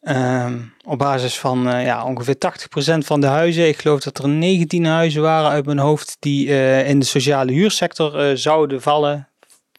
Ehm, 0.00 0.58
op 0.84 0.98
basis 0.98 1.38
van 1.38 1.68
uh, 1.68 1.84
ja, 1.84 2.04
ongeveer 2.04 2.36
80% 2.36 2.98
van 2.98 3.20
de 3.20 3.26
huizen. 3.26 3.68
Ik 3.68 3.78
geloof 3.78 4.00
dat 4.00 4.18
er 4.18 4.28
19 4.28 4.84
huizen 4.84 5.22
waren 5.22 5.50
uit 5.50 5.66
mijn 5.66 5.78
hoofd 5.78 6.16
die 6.18 6.46
in 6.84 6.98
de 6.98 7.04
sociale 7.04 7.52
huursector 7.52 8.36
zouden 8.36 8.82
vallen. 8.82 9.28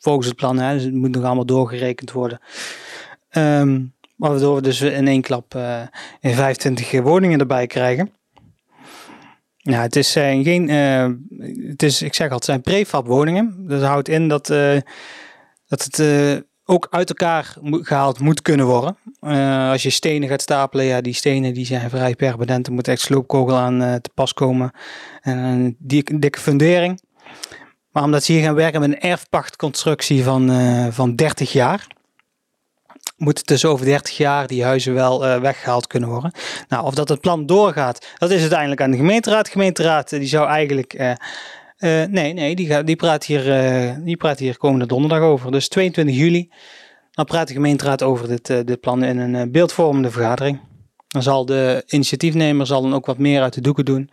Volgens 0.02 0.28
het 0.28 0.36
plan, 0.36 0.60
hè. 0.60 0.74
Dus 0.74 0.84
het 0.84 0.94
moet 0.94 1.16
nog 1.16 1.24
allemaal 1.24 1.46
doorgerekend 1.46 2.12
worden. 2.12 2.40
Um, 3.32 3.94
waardoor 4.16 4.56
we 4.56 4.62
dus 4.62 4.82
in 4.82 5.08
één 5.08 5.22
klap 5.22 5.56
in 6.20 6.34
25 6.34 7.02
woningen 7.02 7.40
erbij 7.40 7.68
krijgen. 7.68 8.12
Ja, 9.68 9.82
het 9.82 9.96
is 9.96 10.12
geen, 10.12 10.70
het 11.68 11.84
is, 11.84 12.02
ik 12.02 12.14
zeg 12.14 12.30
al, 12.30 12.36
het 12.36 12.46
zijn 12.46 12.62
prefab 12.62 13.08
woningen. 13.08 13.68
Dat 13.68 13.82
houdt 13.82 14.10
in 14.10 14.28
dat, 14.28 14.48
dat 15.68 15.84
het 15.84 16.02
ook 16.66 16.88
uit 16.90 17.10
elkaar 17.10 17.56
gehaald 17.64 18.20
moet 18.20 18.42
kunnen 18.42 18.66
worden. 18.66 18.98
Als 19.70 19.84
je 19.84 19.90
stenen 19.90 20.30
gaat 20.30 20.42
stapelen, 20.42 20.86
ja, 20.86 21.02
die 21.02 21.14
stenen 21.14 21.54
die 21.54 21.66
zijn 21.66 21.90
vrij 21.90 22.16
permanent. 22.16 22.68
Er 22.68 22.74
moet 22.74 22.88
echt 22.88 23.02
sloopkogel 23.02 23.56
aan 23.56 23.80
te 24.02 24.10
pas 24.14 24.34
komen. 24.34 24.72
En 25.22 25.38
een 25.38 25.76
dikke, 25.80 26.40
fundering. 26.40 27.02
Maar 27.92 28.04
omdat 28.04 28.24
ze 28.24 28.32
hier 28.32 28.44
gaan 28.44 28.56
werken 28.56 28.80
met 28.80 28.90
een 28.90 29.00
erfpachtconstructie 29.00 30.24
van, 30.24 30.52
van 30.92 31.16
30 31.16 31.52
jaar. 31.52 31.88
Moet 33.18 33.38
het 33.38 33.48
dus 33.48 33.66
over 33.66 33.86
30 33.86 34.18
jaar 34.18 34.48
die 34.48 34.64
huizen 34.64 34.94
wel 34.94 35.20
weggehaald 35.20 35.88
kunnen 35.88 36.10
worden. 36.10 36.32
Nou, 36.68 36.86
of 36.86 36.94
dat 36.94 37.10
het 37.10 37.22
plan 37.22 37.46
doorgaat, 37.46 38.08
dat 38.18 38.32
is 38.32 38.42
uiteindelijk 38.42 38.82
aan 38.82 38.92
de 38.92 38.98
gemeenteraad. 38.98 39.46
De 39.46 39.52
gemeenteraad 39.52 40.10
die 40.10 40.28
zou 40.28 40.48
eigenlijk 40.48 40.94
uh, 40.94 41.12
nee, 42.06 42.34
nee, 42.34 42.56
die, 42.56 42.84
die, 42.84 42.96
praat 42.96 43.26
hier, 43.26 43.44
die 44.04 44.18
praat 44.18 44.40
hier 44.40 44.58
komende 44.58 44.86
donderdag 44.86 45.20
over. 45.20 45.52
Dus 45.52 45.68
22 45.68 46.16
juli. 46.16 46.50
Dan 47.12 47.26
praat 47.26 47.48
de 47.48 47.54
gemeenteraad 47.54 48.04
over 48.04 48.28
dit, 48.28 48.46
dit 48.46 48.80
plan 48.80 49.04
in 49.04 49.18
een 49.18 49.52
beeldvormende 49.52 50.12
vergadering. 50.12 50.60
Dan 51.08 51.24
zal 51.24 51.46
de 51.46 51.84
initiatiefnemer 51.88 52.66
zal 52.66 52.82
dan 52.82 52.94
ook 52.94 53.06
wat 53.06 53.18
meer 53.18 53.42
uit 53.42 53.54
de 53.54 53.62
doeken 53.62 53.86
doen. 53.86 54.10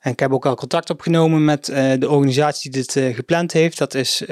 En 0.00 0.12
ik 0.12 0.20
heb 0.20 0.32
ook 0.32 0.46
al 0.46 0.54
contact 0.54 0.90
opgenomen 0.90 1.44
met 1.44 1.64
de 1.64 2.08
organisatie 2.08 2.70
die 2.70 2.82
dit 2.82 3.14
gepland 3.14 3.52
heeft. 3.52 3.78
Dat 3.78 3.94
is 3.94 4.22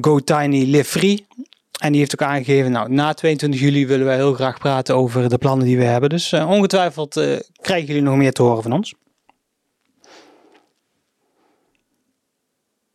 Go 0.00 0.18
Tiny 0.18 0.64
Live 0.64 0.98
Free. 0.98 1.26
En 1.84 1.90
die 1.90 2.00
heeft 2.00 2.20
ook 2.20 2.28
aangegeven, 2.28 2.72
nou, 2.72 2.90
na 2.90 3.12
22 3.12 3.60
juli 3.60 3.86
willen 3.86 4.06
wij 4.06 4.16
heel 4.16 4.34
graag 4.34 4.58
praten 4.58 4.96
over 4.96 5.28
de 5.28 5.38
plannen 5.38 5.66
die 5.66 5.76
we 5.76 5.84
hebben. 5.84 6.08
Dus 6.08 6.32
ongetwijfeld 6.32 7.12
krijgen 7.60 7.86
jullie 7.86 8.02
nog 8.02 8.16
meer 8.16 8.32
te 8.32 8.42
horen 8.42 8.62
van 8.62 8.72
ons. 8.72 8.94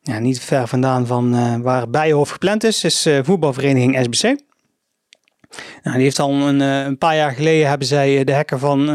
ja, 0.02 0.20
niet 0.20 0.40
ver 0.40 0.68
vandaan 0.68 1.08
van 1.08 1.36
uh, 1.36 1.56
waar 1.56 1.90
Bijenhof 1.90 2.30
gepland 2.30 2.64
is, 2.64 2.84
is 2.84 3.08
voetbalvereniging 3.24 3.98
SBC. 4.04 4.24
Nou, 5.84 5.96
die 5.96 6.04
heeft 6.04 6.20
al 6.20 6.32
een, 6.32 6.60
een, 6.60 6.98
paar 6.98 7.16
jaar 7.16 7.32
geleden 7.32 7.68
hebben 7.68 7.88
zij 7.88 8.24
de 8.24 8.32
hekken 8.32 8.60
van, 8.60 8.86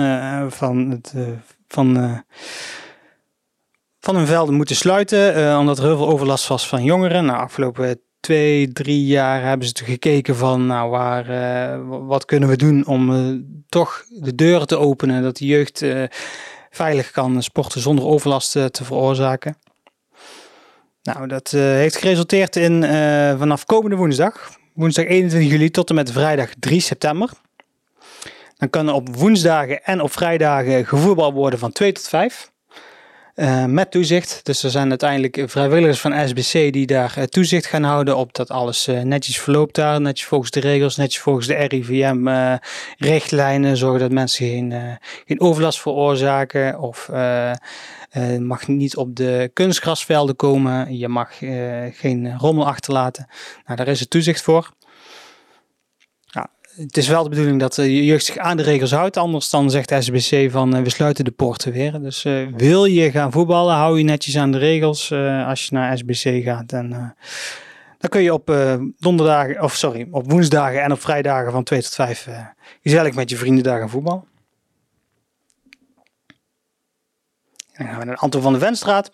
van, 0.51 0.91
het, 0.91 1.15
van, 1.69 2.23
van 4.01 4.17
hun 4.17 4.27
velden 4.27 4.55
moeten 4.55 4.77
sluiten, 4.77 5.59
omdat 5.59 5.79
er 5.79 5.85
heel 5.85 5.97
veel 5.97 6.09
overlast 6.09 6.49
was 6.49 6.69
van 6.69 6.85
jongeren. 6.85 7.25
Nou, 7.25 7.39
afgelopen 7.39 8.01
twee, 8.25 8.73
drie 8.73 9.07
jaar 9.07 9.43
hebben 9.43 9.69
ze 9.69 9.85
gekeken 9.85 10.37
van 10.37 10.67
nou, 10.67 10.91
waar, 10.91 11.27
wat 12.07 12.25
kunnen 12.25 12.49
we 12.49 12.57
doen 12.57 12.87
om 12.87 13.09
toch 13.69 14.05
de 14.09 14.35
deuren 14.35 14.67
te 14.67 14.79
openen, 14.79 15.23
dat 15.23 15.37
de 15.37 15.47
jeugd 15.47 15.85
veilig 16.71 17.11
kan 17.11 17.43
sporten 17.43 17.81
zonder 17.81 18.05
overlast 18.05 18.53
te 18.53 18.85
veroorzaken. 18.85 19.57
Nou, 21.03 21.27
dat 21.27 21.51
heeft 21.51 21.97
geresulteerd 21.97 22.57
in 22.57 22.83
vanaf 23.39 23.65
komende 23.65 23.97
woensdag, 23.97 24.51
woensdag 24.75 25.05
21 25.05 25.51
juli 25.51 25.71
tot 25.71 25.89
en 25.89 25.95
met 25.95 26.13
vrijdag 26.13 26.51
3 26.59 26.81
september. 26.81 27.31
Dan 28.57 28.71
kan 28.71 28.93
op 28.93 29.17
woensdagen 29.17 29.85
en 29.85 30.01
op 30.01 30.13
vrijdagen 30.13 30.87
gevoetbal 30.87 31.33
worden 31.33 31.59
van 31.59 31.73
2 31.73 31.93
tot 31.93 32.09
5. 32.09 32.53
Eh, 33.35 33.65
met 33.65 33.91
toezicht. 33.91 34.41
Dus 34.43 34.63
er 34.63 34.71
zijn 34.71 34.89
uiteindelijk 34.89 35.43
vrijwilligers 35.47 36.01
van 36.01 36.29
SBC 36.29 36.73
die 36.73 36.87
daar 36.87 37.15
uh, 37.19 37.25
toezicht 37.25 37.67
gaan 37.67 37.83
houden 37.83 38.17
op 38.17 38.35
dat 38.35 38.51
alles 38.51 38.89
uh, 38.89 39.01
netjes 39.01 39.41
verloopt 39.41 39.75
daar. 39.75 40.01
Netjes 40.01 40.27
volgens 40.27 40.51
de 40.51 40.61
regels, 40.61 40.97
netjes 40.97 41.23
volgens 41.23 41.47
de 41.47 41.55
RIVM-richtlijnen. 41.55 43.77
zorgen 43.77 44.01
dat 44.01 44.13
mensen 44.13 44.47
geen, 45.27 45.41
overlast 45.41 45.81
veroorzaken 45.81 46.81
of 46.81 47.11
mag 48.39 48.69
niet 48.69 48.97
op 48.97 49.17
de 49.17 49.51
kunstgrasvelden 49.53 50.37
komen. 50.37 50.99
Je 50.99 51.09
mag 51.09 51.39
geen 51.93 52.39
rommel 52.39 52.67
achterlaten. 52.67 53.29
Nou, 53.67 53.79
daar 53.79 53.89
is 53.89 54.01
het 54.01 54.11
toezicht 54.11 54.43
voor. 54.43 54.73
Het 56.77 56.97
is 56.97 57.09
wel 57.09 57.23
de 57.23 57.29
bedoeling 57.29 57.61
dat 57.61 57.75
de 57.75 58.05
jeugd 58.05 58.25
zich 58.25 58.37
aan 58.37 58.57
de 58.57 58.63
regels 58.63 58.91
houdt. 58.91 59.17
Anders 59.17 59.51
dan 59.51 59.71
zegt 59.71 59.89
de 59.89 60.03
SBC 60.03 60.51
van 60.51 60.77
uh, 60.77 60.83
we 60.83 60.91
sluiten 60.91 61.25
de 61.25 61.31
poorten 61.31 61.73
weer. 61.73 62.01
Dus 62.01 62.23
wil 62.57 62.85
je 62.85 63.11
gaan 63.11 63.33
voetballen, 63.33 63.75
hou 63.75 63.99
je 63.99 64.05
netjes 64.05 64.37
aan 64.37 64.53
de 64.53 64.59
regels 64.59 65.13
als 65.47 65.67
je 65.67 65.75
naar 65.75 65.99
SBC 65.99 66.45
gaat. 66.45 66.73
En 66.73 66.91
dan 67.99 68.11
kun 68.11 68.23
je 68.23 68.33
op 68.33 68.55
donderdagen, 68.99 69.63
of 69.63 69.75
sorry, 69.75 70.09
op 70.11 70.31
woensdagen 70.31 70.83
en 70.83 70.93
op 70.93 71.01
vrijdagen 71.01 71.53
van 71.53 71.65
2 71.65 71.83
tot 71.83 71.95
5 71.95 72.29
gezellig 72.83 73.15
met 73.15 73.31
je 73.31 73.37
vrienden 73.37 73.65
daar 73.65 73.79
gaan 73.79 73.91
voetballen. 73.91 74.25
Dan 77.77 77.87
gaan 77.87 77.99
we 77.99 78.05
naar 78.05 78.17
Anton 78.17 78.43
van 78.43 78.53
de 78.53 78.59
Venstraat. 78.59 79.11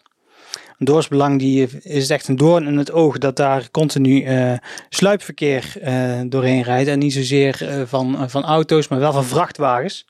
Doorsbelang 0.82 1.38
die 1.38 1.68
is 1.82 2.10
echt 2.10 2.28
een 2.28 2.36
doorn 2.36 2.66
in 2.66 2.76
het 2.78 2.92
oog 2.92 3.18
dat 3.18 3.36
daar 3.36 3.70
continu 3.70 4.24
uh, 4.24 4.52
sluipverkeer 4.88 5.74
uh, 5.82 6.20
doorheen 6.26 6.62
rijdt. 6.62 6.88
En 6.88 6.98
niet 6.98 7.12
zozeer 7.12 7.62
uh, 7.62 7.82
van, 7.86 8.30
van 8.30 8.44
auto's, 8.44 8.88
maar 8.88 8.98
wel 8.98 9.12
van 9.12 9.24
vrachtwagens. 9.24 10.04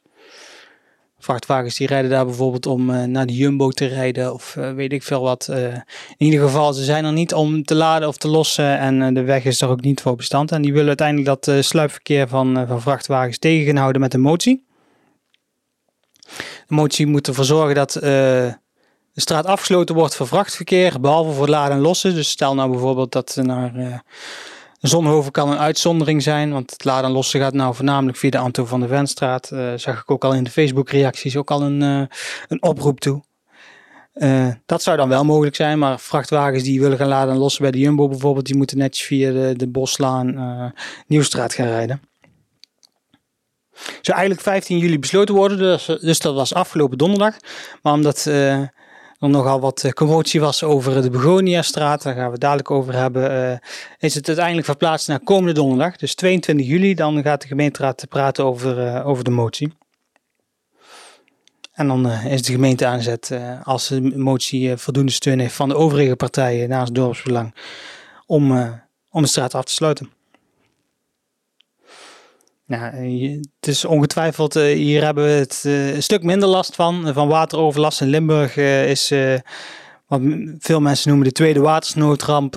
Vrachtwagens 1.19 1.77
die 1.77 1.87
rijden 1.87 2.11
daar 2.11 2.25
bijvoorbeeld 2.25 2.67
om 2.67 3.11
naar 3.11 3.27
de 3.27 3.37
Jumbo 3.37 3.71
te 3.71 3.87
rijden 3.87 4.35
of 4.35 4.55
weet 4.55 4.93
ik 4.93 5.03
veel 5.03 5.23
wat. 5.23 5.49
in 5.49 6.27
ieder 6.27 6.41
geval, 6.41 6.73
ze 6.73 6.85
zijn 6.85 7.05
er 7.05 7.13
niet 7.13 7.35
om 7.35 7.65
te 7.65 7.75
laden 7.75 8.09
of 8.09 8.17
te 8.17 8.29
lossen 8.29 8.79
en 8.79 9.15
de 9.15 9.23
weg 9.23 9.45
is 9.45 9.61
er 9.61 9.69
ook 9.69 9.81
niet 9.81 10.01
voor 10.01 10.17
bestand. 10.17 10.53
En 10.53 10.63
die 10.63 10.73
willen 10.73 10.89
uiteindelijk 10.89 11.43
dat 11.43 11.65
sluipverkeer 11.65 12.29
van, 12.29 12.65
van 12.69 12.81
vrachtwagens 12.81 13.39
tegenhouden 13.39 14.01
met 14.01 14.15
een 14.15 14.21
motie. 14.21 14.65
De 16.67 16.75
motie 16.75 17.07
moet 17.07 17.29
ervoor 17.29 17.45
zorgen 17.45 17.75
dat 17.75 17.95
de 19.13 19.21
straat 19.21 19.47
afgesloten 19.47 19.95
wordt 19.95 20.15
voor 20.15 20.27
vrachtverkeer, 20.27 21.01
behalve 21.01 21.33
voor 21.33 21.49
laden 21.49 21.77
en 21.77 21.83
lossen. 21.83 22.15
Dus 22.15 22.29
stel 22.29 22.55
nou 22.55 22.71
bijvoorbeeld 22.71 23.13
dat 23.13 23.39
naar 23.43 23.77
uh, 23.77 23.99
Zonhoven 24.81 25.33
kan 25.33 25.51
een 25.51 25.59
uitzondering 25.59 26.23
zijn, 26.23 26.53
want 26.53 26.71
het 26.71 26.85
laden 26.85 27.05
en 27.05 27.13
lossen 27.13 27.41
gaat 27.41 27.53
nou 27.53 27.75
voornamelijk 27.75 28.19
via 28.19 28.31
de 28.31 28.39
Anto 28.39 28.65
van 28.65 28.81
de 28.81 28.89
Venstraat. 28.89 29.51
Uh, 29.53 29.73
zag 29.77 30.01
ik 30.01 30.11
ook 30.11 30.25
al 30.25 30.35
in 30.35 30.45
de 30.45 30.51
Facebook 30.51 30.91
reacties 30.91 31.37
ook 31.37 31.51
al 31.51 31.63
een, 31.63 31.83
uh, 31.83 32.05
een 32.49 32.63
oproep 32.63 33.01
toe. 33.01 33.23
dat 34.67 34.83
zou 34.83 34.97
dan 34.97 35.09
wel 35.09 35.25
mogelijk 35.25 35.57
zijn, 35.57 35.79
maar 35.79 36.01
vrachtwagens 36.01 36.63
die 36.63 36.81
willen 36.81 36.99
gaan 36.99 37.09
laden 37.09 37.35
en 37.35 37.41
lossen 37.41 37.63
bij 37.63 37.71
de 37.71 37.79
Jumbo 37.79 38.09
bijvoorbeeld, 38.09 38.47
die 38.47 38.57
moeten 38.57 38.79
netjes 38.79 39.07
via 39.07 39.33
de, 39.33 39.55
de 39.57 39.69
Boslaan 39.69 40.73
Nieuwstraat 41.07 41.55
gaan 41.55 41.67
rijden. 41.67 42.03
Zou 44.01 44.19
eigenlijk 44.19 44.41
15 44.41 44.79
juli 44.79 44.99
besloten 44.99 45.35
worden, 45.35 45.59
dus, 45.59 45.87
dus 46.01 46.19
dat 46.19 46.35
was 46.35 46.55
afgelopen 46.55 46.99
donderdag. 46.99 47.37
Maar 47.83 47.93
omdat 47.93 48.27
er 49.21 49.29
nogal 49.29 49.61
wat 49.61 49.85
eh, 49.85 49.91
commotie 49.91 50.41
was 50.41 50.63
over 50.63 51.03
de 51.03 51.11
Begoniastraat, 51.11 52.03
daar 52.03 52.15
gaan 52.15 52.25
we 52.25 52.31
het 52.31 52.41
dadelijk 52.41 52.71
over 52.71 52.95
hebben, 52.95 53.31
uh, 53.33 53.59
is 53.99 54.15
het 54.15 54.27
uiteindelijk 54.27 54.67
verplaatst 54.67 55.09
naar 55.09 55.21
komende 55.21 55.53
donderdag, 55.53 55.97
dus 55.97 56.15
22 56.15 56.67
juli. 56.67 56.95
Dan 56.95 57.23
gaat 57.23 57.41
de 57.41 57.47
gemeenteraad 57.47 58.07
praten 58.09 58.45
over, 58.45 58.87
uh, 58.87 59.07
over 59.07 59.25
de 59.25 59.31
motie. 59.31 59.73
En 61.73 61.89
dan 61.89 62.11
is 62.11 62.43
de 62.43 62.53
gemeente 62.53 62.87
aanzet, 62.87 63.33
als 63.63 63.89
de 63.89 64.01
motie 64.01 64.77
voldoende 64.77 65.13
steun 65.13 65.39
heeft 65.39 65.55
van 65.55 65.69
de 65.69 65.75
overige 65.75 66.17
partijen 66.17 66.69
naast 66.69 66.95
dorpsbelang, 66.95 67.55
om, 68.27 68.53
om 69.11 69.23
de 69.23 69.29
straat 69.29 69.55
af 69.55 69.65
te 69.65 69.73
sluiten. 69.73 70.20
Nou, 72.71 72.95
het 73.61 73.67
is 73.67 73.85
ongetwijfeld, 73.85 74.57
uh, 74.57 74.63
hier 74.63 75.05
hebben 75.05 75.25
we 75.25 75.31
het 75.31 75.63
uh, 75.67 75.95
een 75.95 76.03
stuk 76.03 76.23
minder 76.23 76.49
last 76.49 76.75
van. 76.75 77.15
Van 77.15 77.29
wateroverlast 77.29 78.01
in 78.01 78.09
Limburg 78.09 78.57
uh, 78.57 78.91
is 78.91 79.13
wat 80.07 80.21
veel 80.59 80.81
mensen 80.81 81.09
noemen 81.09 81.27
de 81.29 81.33
tweede 81.33 81.61
watersnoodramp 81.61 82.57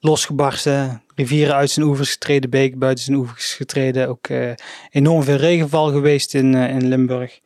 losgebarsten. 0.00 1.02
Rivieren 1.14 1.54
uit 1.54 1.70
zijn 1.70 1.86
oevers 1.86 2.10
getreden, 2.10 2.50
beek 2.50 2.78
buiten 2.78 3.04
zijn 3.04 3.16
oevers 3.16 3.54
getreden. 3.54 4.08
Ook 4.08 4.28
enorm 4.90 5.22
veel 5.22 5.36
regenval 5.36 5.90
geweest 5.90 6.34
in, 6.34 6.54
in 6.54 6.88
Limburg. 6.88 7.40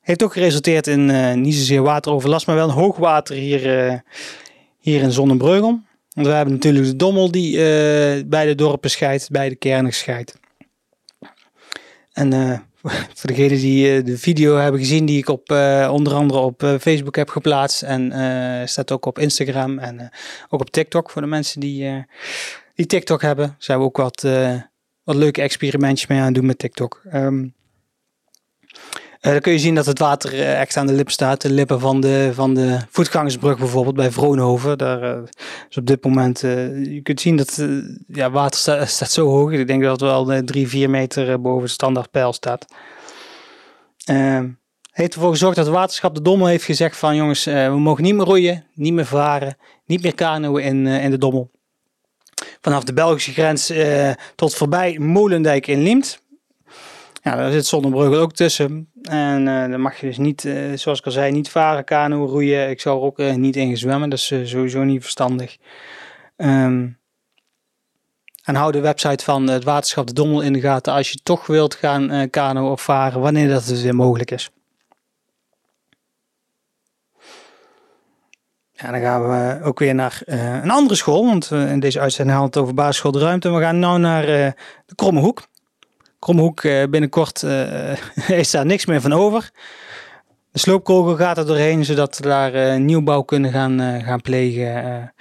heeft 0.00 0.22
ook 0.22 0.32
geresulteerd 0.32 0.86
in 0.86 1.40
niet 1.40 1.54
zozeer 1.54 1.82
wateroverlast, 1.82 2.46
maar 2.46 2.56
wel 2.56 2.68
een 2.68 2.74
hoogwater 2.74 3.36
hier, 3.36 4.02
hier 4.78 5.02
in 5.02 5.12
Zonnebreugel. 5.12 5.80
Want 6.14 6.26
we 6.26 6.32
hebben 6.32 6.54
natuurlijk 6.54 6.86
de 6.86 6.96
Dommel 6.96 7.30
die 7.30 7.52
uh, 7.56 8.22
beide 8.26 8.54
dorpen 8.54 8.90
scheidt, 8.90 9.30
beide 9.30 9.54
kernen 9.54 9.92
scheidt. 9.92 10.38
En 12.12 12.34
uh, 12.34 12.58
voor 13.18 13.30
degenen 13.30 13.58
die 13.58 13.96
uh, 13.96 14.04
de 14.04 14.18
video 14.18 14.56
hebben 14.56 14.80
gezien 14.80 15.06
die 15.06 15.18
ik 15.18 15.28
op, 15.28 15.50
onder 15.90 16.14
andere 16.14 16.40
op 16.40 16.76
Facebook 16.80 17.16
heb 17.16 17.28
geplaatst. 17.28 17.82
En 17.82 18.12
staat 18.68 18.92
ook 18.92 19.06
op 19.06 19.18
Instagram 19.18 19.78
en 19.78 20.10
ook 20.48 20.60
op 20.60 20.70
TikTok 20.70 21.10
voor 21.10 21.22
de 21.22 21.28
mensen 21.28 21.60
die, 21.60 22.04
die 22.74 22.86
TikTok 22.86 23.22
hebben. 23.22 23.54
Zijn 23.58 23.78
we 23.78 23.84
ook 23.84 23.96
wat, 23.96 24.22
wat 25.02 25.16
leuke 25.16 25.42
experimentjes 25.42 26.08
mee 26.08 26.20
aan 26.20 26.32
doen 26.32 26.46
met 26.46 26.58
TikTok. 26.58 27.02
Um, 27.14 27.54
dan 29.32 29.40
kun 29.40 29.52
je 29.52 29.58
zien 29.58 29.74
dat 29.74 29.86
het 29.86 29.98
water 29.98 30.34
uh, 30.34 30.60
echt 30.60 30.76
aan 30.76 30.86
de 30.86 30.92
lip 30.92 31.10
staat. 31.10 31.40
De 31.40 31.50
lippen 31.50 31.80
van 31.80 32.00
de, 32.00 32.30
van 32.34 32.54
de 32.54 32.78
voetgangersbrug 32.90 33.58
bijvoorbeeld 33.58 33.96
bij 33.96 34.10
Vroonhoven. 34.10 34.78
Daar 34.78 35.16
uh, 35.16 35.22
is 35.68 35.76
op 35.76 35.86
dit 35.86 36.04
moment, 36.04 36.40
je 36.40 37.00
kunt 37.02 37.20
zien 37.20 37.36
dat 37.36 37.66
ja, 38.08 38.30
water 38.30 38.60
sta, 38.60 38.86
staat 38.86 39.10
zo 39.10 39.28
hoog. 39.28 39.52
Ik 39.52 39.66
denk 39.66 39.82
dat 39.82 40.00
het 40.00 40.10
wel 40.10 40.44
drie, 40.44 40.68
vier 40.68 40.90
meter 40.90 41.40
boven 41.40 41.64
de 41.64 41.70
standaardpeil 41.70 42.32
staat. 42.32 42.66
Ehm, 44.04 44.48
heeft 44.90 45.14
ervoor 45.14 45.30
gezorgd 45.30 45.56
dat 45.56 45.66
het 45.66 45.74
waterschap 45.74 46.14
de 46.14 46.22
Dommel 46.22 46.46
heeft 46.46 46.64
gezegd 46.64 46.96
van 46.96 47.16
jongens, 47.16 47.44
we 47.44 47.76
mogen 47.78 48.02
niet 48.02 48.14
meer 48.14 48.26
roeien, 48.26 48.64
niet 48.74 48.92
meer 48.92 49.06
varen, 49.06 49.56
niet 49.86 50.02
meer 50.02 50.14
kanoën 50.14 50.62
in, 50.62 50.86
in 50.86 51.10
de 51.10 51.18
Dommel. 51.18 51.50
Vanaf 52.60 52.84
de 52.84 52.92
Belgische 52.92 53.32
grens 53.32 53.72
tot 54.34 54.54
voorbij 54.54 54.98
Molendijk 54.98 55.66
in 55.66 55.82
Liemt. 55.82 56.22
Ja, 57.24 57.36
daar 57.36 57.52
zit 57.52 57.66
Zonnebreugel 57.66 58.20
ook 58.20 58.32
tussen. 58.32 58.90
En 59.02 59.46
uh, 59.46 59.70
dan 59.70 59.80
mag 59.80 60.00
je 60.00 60.06
dus 60.06 60.18
niet, 60.18 60.44
uh, 60.44 60.76
zoals 60.76 60.98
ik 60.98 61.04
al 61.04 61.10
zei, 61.12 61.32
niet 61.32 61.48
varen, 61.48 61.84
kano, 61.84 62.24
roeien. 62.24 62.70
Ik 62.70 62.80
zou 62.80 62.98
er 62.98 63.04
ook 63.04 63.18
uh, 63.18 63.34
niet 63.34 63.56
in 63.56 63.76
zwemmen, 63.76 64.10
dat 64.10 64.18
is 64.18 64.50
sowieso 64.50 64.82
niet 64.82 65.02
verstandig. 65.02 65.56
Um, 66.36 66.98
en 68.44 68.54
hou 68.54 68.72
de 68.72 68.80
website 68.80 69.24
van 69.24 69.48
het 69.48 69.64
waterschap 69.64 70.06
de 70.06 70.12
Dommel 70.12 70.40
in 70.40 70.52
de 70.52 70.60
gaten 70.60 70.92
als 70.92 71.10
je 71.10 71.18
toch 71.22 71.46
wilt 71.46 71.74
gaan 71.74 72.30
kano 72.30 72.70
of 72.70 72.82
varen, 72.82 73.20
wanneer 73.20 73.48
dat 73.48 73.66
dus 73.66 73.82
weer 73.82 73.94
mogelijk 73.94 74.30
is. 74.30 74.50
Ja, 78.72 78.90
dan 78.90 79.00
gaan 79.00 79.28
we 79.28 79.64
ook 79.64 79.78
weer 79.78 79.94
naar 79.94 80.22
een 80.24 80.70
andere 80.70 80.94
school, 80.94 81.26
want 81.26 81.50
in 81.50 81.80
deze 81.80 82.00
uitzending 82.00 82.36
hadden 82.38 82.52
we 82.52 82.58
het 82.58 82.68
over 82.68 82.84
basisschool 82.84 83.20
ruimte. 83.20 83.50
We 83.50 83.60
gaan 83.60 83.78
nu 83.78 83.98
naar 83.98 84.26
de 84.26 84.94
Kromme 84.94 85.20
Hoek. 85.20 85.52
Kromhoek 86.24 86.62
uh, 86.62 86.84
binnenkort 86.90 87.42
uh, 87.42 87.92
is 88.40 88.50
daar 88.50 88.66
niks 88.66 88.86
meer 88.86 89.00
van 89.00 89.12
over. 89.12 89.50
De 90.52 90.58
sloopkogel 90.58 91.16
gaat 91.16 91.38
er 91.38 91.46
doorheen, 91.46 91.84
zodat 91.84 92.18
we 92.18 92.28
daar 92.28 92.54
uh, 92.54 92.76
nieuwbouw 92.76 93.22
kunnen 93.22 93.52
gaan, 93.52 94.02
gaan 94.04 94.20
plegen. 94.20 95.12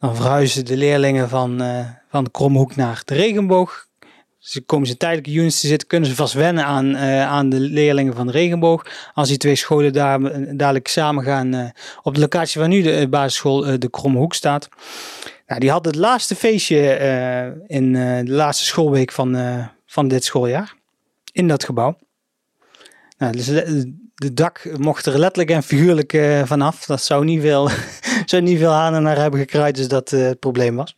dan 0.00 0.16
verhuizen 0.16 0.64
de 0.64 0.76
leerlingen 0.76 1.28
van, 1.28 1.62
van 2.10 2.24
de 2.24 2.30
Kromhoek 2.30 2.76
naar 2.76 3.02
de 3.04 3.14
regenboog. 3.14 3.86
Ze 4.38 4.60
komen 4.60 4.86
ze 4.86 4.96
tijdelijke 4.96 5.32
units 5.32 5.60
te 5.60 5.66
zitten, 5.66 5.88
kunnen 5.88 6.08
ze 6.08 6.14
vast 6.14 6.34
wennen 6.34 6.64
aan, 6.64 6.96
aan 7.26 7.48
de 7.48 7.60
leerlingen 7.60 8.14
van 8.14 8.26
de 8.26 8.32
regenboog. 8.32 8.86
Als 9.14 9.28
die 9.28 9.36
twee 9.36 9.56
scholen 9.56 9.92
daar 9.92 10.20
dadelijk 10.56 10.88
samen 10.88 11.24
gaan 11.24 11.72
op 12.02 12.14
de 12.14 12.20
locatie 12.20 12.60
waar 12.60 12.70
nu 12.70 12.82
de 12.82 13.08
basisschool 13.10 13.78
de 13.78 13.90
Kromhoek 13.90 14.34
staat. 14.34 14.68
Nou, 15.46 15.60
die 15.60 15.70
had 15.70 15.84
het 15.84 15.96
laatste 15.96 16.34
feestje 16.34 17.62
in 17.66 17.92
de 18.24 18.32
laatste 18.32 18.64
schoolweek 18.64 19.12
van, 19.12 19.36
van 19.92 20.08
dit 20.08 20.24
schooljaar 20.24 20.74
in 21.32 21.48
dat 21.48 21.64
gebouw. 21.64 21.98
Nou, 23.18 23.32
dus 23.32 23.46
de 24.14 24.32
dak 24.34 24.78
mocht 24.78 25.06
er 25.06 25.18
letterlijk 25.18 25.50
en 25.50 25.62
figuurlijk 25.62 26.12
uh, 26.12 26.44
vanaf. 26.44 26.84
Dat 26.84 27.02
zou 27.02 27.24
niet 27.24 27.40
veel, 27.40 27.68
zou 28.26 28.42
niet 28.42 28.58
veel 28.58 28.70
hanen 28.70 29.02
naar 29.02 29.18
hebben 29.18 29.40
gekraaid, 29.40 29.76
dus 29.76 29.88
dat 29.88 30.12
uh, 30.12 30.26
het 30.26 30.38
probleem 30.38 30.76
was. 30.76 30.96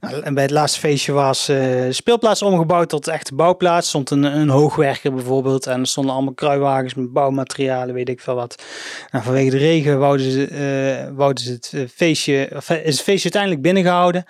Nou, 0.00 0.20
en 0.20 0.34
bij 0.34 0.42
het 0.42 0.52
laatste 0.52 0.78
feestje 0.78 1.12
was 1.12 1.48
uh, 1.48 1.56
de 1.56 1.92
speelplaats 1.92 2.42
omgebouwd 2.42 2.88
tot 2.88 3.08
echte 3.08 3.34
bouwplaats. 3.34 3.88
stond 3.88 4.10
een, 4.10 4.22
een 4.22 4.48
hoogwerker 4.48 5.14
bijvoorbeeld 5.14 5.66
en 5.66 5.80
er 5.80 5.86
stonden 5.86 6.14
allemaal 6.14 6.34
kruiwagens 6.34 6.94
met 6.94 7.12
bouwmaterialen, 7.12 7.94
weet 7.94 8.08
ik 8.08 8.20
veel 8.20 8.34
wat. 8.34 8.62
Nou, 9.10 9.24
vanwege 9.24 9.50
de 9.50 9.58
regen 9.58 9.98
wouden 9.98 10.30
ze, 10.30 11.12
wouden 11.16 11.44
ze 11.44 11.52
het 11.52 11.90
feestje, 11.94 12.50
of, 12.56 12.70
is 12.70 12.96
het 12.96 13.02
feestje 13.02 13.22
uiteindelijk 13.22 13.62
binnengehouden. 13.62 14.24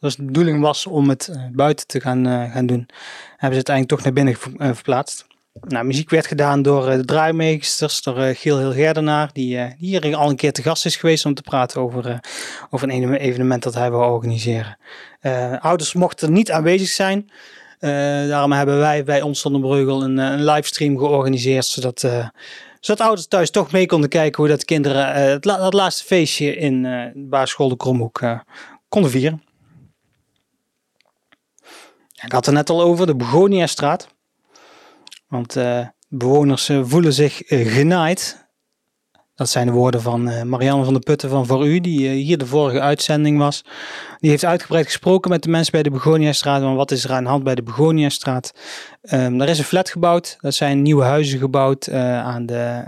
Dus 0.00 0.16
de 0.16 0.24
bedoeling 0.24 0.60
was 0.60 0.86
om 0.86 1.08
het 1.08 1.28
eh, 1.28 1.42
buiten 1.52 1.86
te 1.86 2.00
gaan, 2.00 2.26
uh, 2.26 2.52
gaan 2.52 2.66
doen. 2.66 2.88
Hebben 3.36 3.52
ze 3.52 3.58
het 3.58 3.68
eigenlijk 3.68 3.88
toch 3.88 4.02
naar 4.02 4.12
binnen 4.12 4.36
uh, 4.58 4.74
verplaatst. 4.74 5.26
Nou, 5.60 5.86
muziek 5.86 6.10
werd 6.10 6.26
gedaan 6.26 6.62
door 6.62 6.90
de 6.90 7.04
draaimeesters, 7.04 8.02
door 8.02 8.14
Giel 8.14 8.58
Hilgerdenaar, 8.58 9.30
die, 9.32 9.56
die 9.56 9.74
hier 9.78 10.16
al 10.16 10.30
een 10.30 10.36
keer 10.36 10.52
te 10.52 10.62
gast 10.62 10.86
is 10.86 10.96
geweest 10.96 11.26
om 11.26 11.34
te 11.34 11.42
praten 11.42 11.80
over, 11.80 12.20
over 12.70 12.88
een 12.88 13.14
evenement 13.14 13.62
dat 13.62 13.74
hij 13.74 13.90
wil 13.90 14.00
organiseren. 14.00 14.78
ouders 15.60 15.92
mochten 15.92 16.32
niet 16.32 16.50
aanwezig 16.50 16.88
zijn. 16.88 17.30
daarom 18.28 18.52
hebben 18.52 18.78
wij 18.78 19.04
bij 19.04 19.22
ons 19.22 19.42
Breugel 19.42 20.02
een, 20.02 20.18
een 20.18 20.44
livestream 20.44 20.98
georganiseerd, 20.98 21.64
zodat, 21.64 22.00
zodat 22.80 23.06
ouders 23.06 23.26
thuis 23.26 23.50
toch 23.50 23.72
mee 23.72 23.86
konden 23.86 24.08
kijken 24.08 24.42
hoe 24.42 24.52
dat 24.52 24.64
kinderen 24.64 25.30
het, 25.30 25.74
laatste 25.74 26.04
feestje 26.04 26.56
in 26.56 26.82
de 26.82 27.12
basisschool 27.14 27.68
de 27.68 27.76
Kromhoek 27.76 28.20
konden 28.88 29.10
vieren. 29.10 29.42
Ik 32.24 32.32
had 32.32 32.46
het 32.46 32.54
net 32.54 32.70
al 32.70 32.82
over, 32.82 33.06
de 33.06 33.16
Begoniastraat. 33.16 34.14
Want 35.28 35.56
uh, 35.56 35.86
bewoners 36.08 36.68
uh, 36.68 36.80
voelen 36.84 37.12
zich 37.12 37.50
uh, 37.50 37.72
genaaid. 37.72 38.44
Dat 39.34 39.48
zijn 39.48 39.66
de 39.66 39.72
woorden 39.72 40.02
van 40.02 40.48
Marianne 40.48 40.84
van 40.84 40.92
der 40.92 41.02
Putten 41.02 41.30
van 41.30 41.46
Voor 41.46 41.66
U, 41.66 41.80
die 41.80 42.08
hier 42.08 42.38
de 42.38 42.46
vorige 42.46 42.80
uitzending 42.80 43.38
was. 43.38 43.64
Die 44.18 44.30
heeft 44.30 44.44
uitgebreid 44.44 44.84
gesproken 44.84 45.30
met 45.30 45.42
de 45.42 45.48
mensen 45.48 45.72
bij 45.72 45.82
de 45.82 45.90
Begoniastraat. 45.90 46.62
Want 46.62 46.76
wat 46.76 46.90
is 46.90 47.04
er 47.04 47.12
aan 47.12 47.22
de 47.22 47.28
hand 47.28 47.44
bij 47.44 47.54
de 47.54 47.62
Begoniastraat? 47.62 48.52
Um, 49.02 49.40
er 49.40 49.48
is 49.48 49.58
een 49.58 49.64
flat 49.64 49.90
gebouwd. 49.90 50.36
Er 50.40 50.52
zijn 50.52 50.82
nieuwe 50.82 51.04
huizen 51.04 51.38
gebouwd. 51.38 51.90
aan 51.92 52.46
de, 52.46 52.84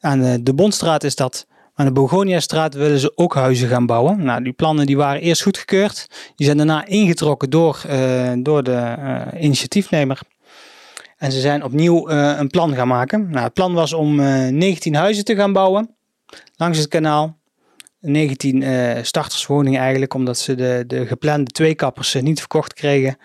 aan 0.00 0.20
de, 0.20 0.42
de 0.42 0.54
Bondstraat 0.54 1.04
is 1.04 1.14
dat. 1.14 1.46
Aan 1.74 1.86
de 1.86 1.92
Begonia-straat 1.92 2.74
willen 2.74 2.98
ze 2.98 3.12
ook 3.14 3.34
huizen 3.34 3.68
gaan 3.68 3.86
bouwen. 3.86 4.24
Nou, 4.24 4.42
die 4.42 4.52
plannen 4.52 4.86
die 4.86 4.96
waren 4.96 5.20
eerst 5.20 5.42
goedgekeurd. 5.42 6.06
Die 6.36 6.46
zijn 6.46 6.56
daarna 6.56 6.86
ingetrokken 6.86 7.50
door, 7.50 7.82
door 8.38 8.62
de 8.62 8.96
initiatiefnemer. 9.40 10.20
En 11.16 11.32
ze 11.32 11.40
zijn 11.40 11.64
opnieuw 11.64 12.10
uh, 12.10 12.38
een 12.38 12.48
plan 12.48 12.74
gaan 12.74 12.88
maken. 12.88 13.30
Nou, 13.30 13.44
het 13.44 13.52
plan 13.52 13.74
was 13.74 13.92
om 13.92 14.14
19 14.14 14.94
huizen 14.94 15.24
te 15.24 15.34
gaan 15.34 15.52
bouwen 15.52 15.96
langs 16.56 16.78
het 16.78 16.88
kanaal. 16.88 17.38
19 18.00 19.04
starterswoningen 19.04 19.80
eigenlijk, 19.80 20.14
omdat 20.14 20.38
ze 20.38 20.54
de, 20.54 20.84
de 20.86 21.06
geplande 21.06 21.50
tweekappers 21.50 22.14
niet 22.14 22.38
verkocht 22.38 22.72
kregen. 22.72 23.16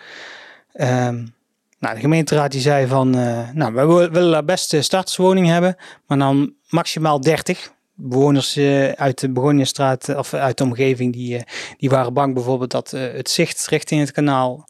Um, 0.74 1.34
Nou, 1.78 1.94
de 1.94 2.00
gemeenteraad 2.00 2.50
die 2.52 2.60
zei 2.60 2.86
van, 2.86 3.10
nou, 3.54 3.74
we 3.74 4.08
willen 4.12 4.30
daar 4.30 4.44
best 4.44 4.76
starterswoning 4.80 5.46
hebben, 5.46 5.76
maar 6.06 6.18
dan 6.18 6.54
maximaal 6.68 7.20
30 7.20 7.72
bewoners 7.94 8.58
uit 8.94 9.20
de 9.20 9.30
Begonjastraat 9.30 10.16
of 10.16 10.34
uit 10.34 10.58
de 10.58 10.64
omgeving, 10.64 11.12
die, 11.12 11.44
die 11.76 11.90
waren 11.90 12.12
bang 12.12 12.34
bijvoorbeeld 12.34 12.70
dat 12.70 12.90
het 12.90 13.30
zicht 13.30 13.66
richting 13.66 14.00
het 14.00 14.12
kanaal 14.12 14.68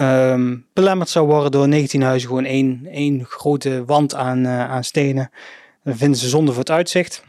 um, 0.00 0.66
belemmerd 0.72 1.08
zou 1.08 1.26
worden 1.26 1.50
door 1.50 1.68
19 1.68 2.02
huizen. 2.02 2.28
Gewoon 2.28 2.44
één, 2.44 2.86
één 2.90 3.24
grote 3.24 3.84
wand 3.84 4.14
aan, 4.14 4.46
aan 4.46 4.84
stenen. 4.84 5.30
Dat 5.84 5.96
vinden 5.96 6.18
ze 6.18 6.28
zonde 6.28 6.50
voor 6.50 6.60
het 6.60 6.70
uitzicht. 6.70 7.22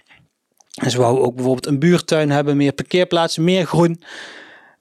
En 0.73 0.91
ze 0.91 0.97
wouden 0.97 1.23
ook 1.23 1.35
bijvoorbeeld 1.35 1.65
een 1.65 1.79
buurtuin 1.79 2.29
hebben, 2.29 2.57
meer 2.57 2.73
parkeerplaatsen, 2.73 3.43
meer 3.43 3.65
groen. 3.65 4.01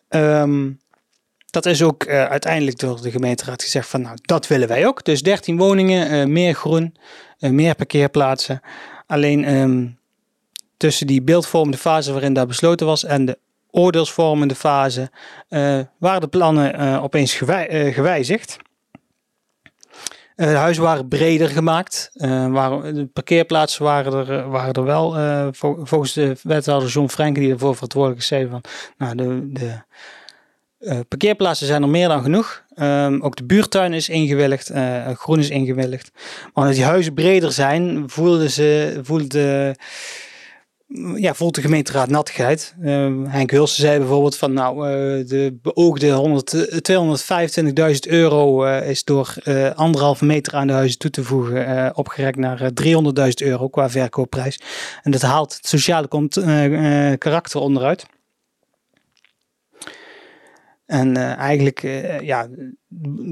Ehm, 0.09 0.71
dat 1.51 1.67
is 1.67 1.83
ook 1.83 2.05
uh, 2.05 2.25
uiteindelijk 2.25 2.79
door 2.79 3.03
de 3.03 3.11
gemeenteraad 3.11 3.63
gezegd 3.63 3.89
van 3.89 4.01
nou, 4.01 4.17
dat 4.23 4.47
willen 4.47 4.69
wij 4.69 4.87
ook. 4.87 5.05
Dus 5.05 5.23
13 5.23 5.57
woningen, 5.57 6.13
uh, 6.13 6.25
meer 6.25 6.55
groen, 6.55 6.95
meer 7.39 7.75
parkeerplaatsen. 7.75 8.61
Alleen 9.07 9.55
um, 9.55 9.99
tussen 10.77 11.07
die 11.07 11.23
beeldvormende 11.23 11.79
fase 11.79 12.13
waarin 12.13 12.33
dat 12.33 12.49
besloten 12.49 12.87
was 12.87 13.05
en 13.05 13.25
de 13.25 13.39
oordeelsvormende 13.73 14.55
fase 14.55 15.11
waren 15.99 16.21
de 16.21 16.29
plannen 16.29 17.01
opeens 17.03 17.35
gewij 17.35 17.93
gewijzigd. 17.93 18.57
De 20.35 20.47
huizen 20.47 20.83
waren 20.83 21.09
breder 21.09 21.49
gemaakt. 21.49 22.11
Waren, 22.51 22.95
de 22.95 23.07
parkeerplaatsen 23.07 23.85
waren 23.85 24.29
er, 24.29 24.49
waren 24.49 24.73
er 24.73 24.85
wel. 24.85 25.13
Volgens 25.83 26.13
de 26.13 26.37
wethouder 26.43 26.89
John 26.89 27.09
Frenke, 27.09 27.41
die 27.41 27.53
ervoor 27.53 27.75
verantwoordelijk 27.75 28.21
is, 28.21 28.27
zei 28.27 28.49
van... 28.49 28.61
Nou, 28.99 29.15
de, 29.15 29.53
de 29.53 31.05
parkeerplaatsen 31.09 31.67
zijn 31.67 31.83
er 31.83 31.89
meer 31.89 32.09
dan 32.09 32.23
genoeg. 32.23 32.65
Um, 32.77 33.23
ook 33.23 33.37
de 33.37 33.45
buurtuin 33.45 33.93
is 33.93 34.09
ingewilligd. 34.09 34.71
groen 35.15 35.39
is 35.39 35.51
ingewilligd. 35.51 36.11
Maar 36.15 36.51
omdat 36.55 36.75
die 36.75 36.85
huizen 36.85 37.15
breder 37.15 37.53
zijn, 37.53 38.05
voelden 38.07 38.51
ze... 38.51 39.01
Voelde 39.03 39.77
ja, 41.15 41.35
voelt 41.35 41.55
de 41.55 41.61
gemeenteraad 41.61 42.09
nattigheid. 42.09 42.75
Uh, 42.81 43.11
Henk 43.27 43.51
Hulsen 43.51 43.83
zei 43.83 43.99
bijvoorbeeld 43.99 44.37
van 44.37 44.53
nou, 44.53 44.77
uh, 44.77 45.29
de 45.29 45.59
beoogde 45.63 46.43
225.000 46.93 48.11
euro 48.11 48.67
uh, 48.67 48.89
is 48.89 49.05
door 49.05 49.35
anderhalve 49.75 50.25
meter 50.25 50.55
aan 50.55 50.67
de 50.67 50.73
huizen 50.73 50.99
toe 50.99 51.11
te 51.11 51.25
voegen 51.25 51.97
opgerekt 51.97 52.39
naar 52.39 52.71
300.000 52.85 52.93
euro 53.35 53.69
qua 53.69 53.91
verkoopprijs. 53.91 54.61
En 55.03 55.11
dat 55.11 55.23
haalt 55.23 55.55
het 55.55 55.67
sociale 55.67 56.09
karakter 57.19 57.61
onderuit. 57.61 58.07
En 60.87 61.17
eigenlijk, 61.37 61.81
ja, 62.23 62.49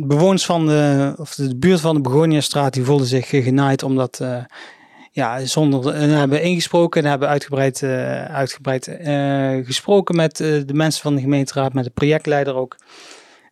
bewoners 0.07 0.44
van 0.44 0.66
de, 0.66 1.14
of 1.16 1.35
de 1.35 1.57
buurt 1.57 1.81
van 1.81 1.94
de 1.94 2.01
Begoniastraat, 2.01 2.73
die 2.73 2.85
voelden 2.85 3.07
zich 3.07 3.29
genaaid 3.29 3.83
omdat 3.83 4.20
ja, 5.20 5.44
zonder 5.44 5.94
en 5.94 6.09
hebben 6.11 6.42
ingesproken 6.42 7.04
en 7.04 7.11
hebben 7.11 7.28
uitgebreid, 7.28 7.80
uh, 7.80 8.24
uitgebreid 8.24 8.88
uh, 8.88 9.66
gesproken 9.66 10.16
met 10.16 10.37
de 10.37 10.72
mensen 10.72 11.02
van 11.02 11.14
de 11.14 11.20
gemeenteraad, 11.20 11.72
met 11.72 11.85
de 11.85 11.90
projectleider 11.90 12.54
ook. 12.54 12.76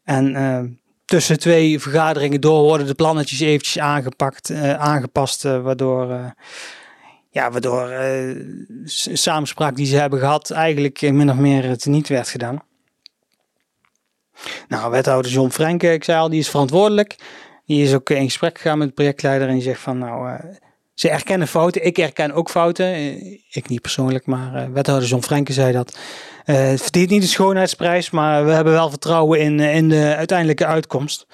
En 0.04 0.80
tussen 1.04 1.38
twee 1.38 1.80
vergaderingen 1.80 2.40
door 2.40 2.62
worden 2.62 2.86
de 2.86 2.94
plannetjes 2.94 3.40
eventjes 3.40 3.78
aangepakt, 3.78 4.52
aangepast, 4.78 5.42
waardoor, 5.42 6.34
ja, 7.30 7.50
waardoor 7.50 7.92
samenspraak 9.12 9.76
die 9.76 9.86
ze 9.86 9.96
hebben 9.96 10.18
gehad 10.18 10.50
eigenlijk 10.50 11.00
min 11.00 11.30
of 11.30 11.36
meer 11.36 11.64
het 11.64 11.86
niet 11.86 12.08
werd 12.08 12.28
gedaan. 12.28 12.62
Nou, 14.68 14.90
wethouder 14.90 15.30
John 15.30 15.50
Frenke, 15.50 15.92
ik 15.92 16.04
zei 16.04 16.18
al, 16.18 16.28
die 16.28 16.40
is 16.40 16.50
verantwoordelijk. 16.50 17.16
Die 17.66 17.82
is 17.82 17.94
ook 17.94 18.10
in 18.10 18.24
gesprek 18.24 18.58
gegaan 18.58 18.78
met 18.78 18.88
de 18.88 18.94
projectleider 18.94 19.48
en 19.48 19.54
die 19.54 19.62
zegt 19.62 19.80
van 19.80 19.98
nou 19.98 20.40
ze 20.98 21.08
erkennen 21.08 21.48
fouten. 21.48 21.84
Ik 21.84 21.98
erken 21.98 22.32
ook 22.32 22.50
fouten. 22.50 22.86
Eh, 22.86 23.38
ik 23.50 23.68
niet 23.68 23.80
persoonlijk, 23.80 24.26
maar 24.26 24.54
uh, 24.54 24.72
wethouder 24.72 25.08
John 25.08 25.22
Frenke 25.22 25.52
zei 25.52 25.72
dat. 25.72 25.98
Uh, 26.46 26.56
het 26.56 26.82
verdient 26.82 27.10
niet 27.10 27.22
de 27.22 27.28
schoonheidsprijs, 27.28 28.10
maar 28.10 28.44
we 28.44 28.50
hebben 28.50 28.72
wel 28.72 28.90
vertrouwen 28.90 29.40
in, 29.40 29.60
in 29.60 29.88
de 29.88 30.14
uiteindelijke 30.16 30.66
uitkomst. 30.66 31.26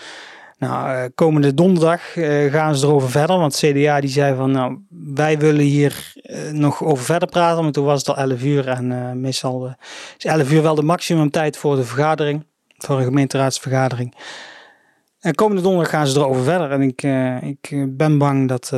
Nou, 0.59 1.09
komende 1.15 1.55
donderdag 1.55 2.13
gaan 2.51 2.77
ze 2.77 2.87
erover 2.87 3.11
verder. 3.11 3.39
Want 3.39 3.57
CDA 3.57 4.01
die 4.01 4.11
zei 4.11 4.37
van, 4.37 4.51
nou, 4.51 4.79
wij 5.15 5.39
willen 5.39 5.65
hier 5.65 6.13
nog 6.53 6.85
over 6.85 7.05
verder 7.05 7.29
praten. 7.29 7.63
Maar 7.63 7.73
toen 7.73 7.85
was 7.85 7.99
het 7.99 8.09
al 8.09 8.17
11 8.17 8.43
uur 8.43 8.69
en 8.69 9.21
meestal 9.21 9.77
is 10.17 10.25
11 10.25 10.53
uur 10.53 10.63
wel 10.63 10.75
de 10.75 10.83
maximum 10.83 11.31
tijd 11.31 11.57
voor 11.57 11.77
de 11.77 11.85
vergadering. 11.85 12.47
Voor 12.77 12.99
een 12.99 13.05
gemeenteraadsvergadering. 13.05 14.15
En 15.21 15.35
komende 15.35 15.63
donderdag 15.63 15.91
gaan 15.91 16.07
ze 16.07 16.19
erover 16.19 16.43
verder. 16.43 16.71
En 16.71 16.83
ik, 16.83 17.03
ik 17.61 17.97
ben 17.97 18.19
bang 18.19 18.49
dat 18.49 18.73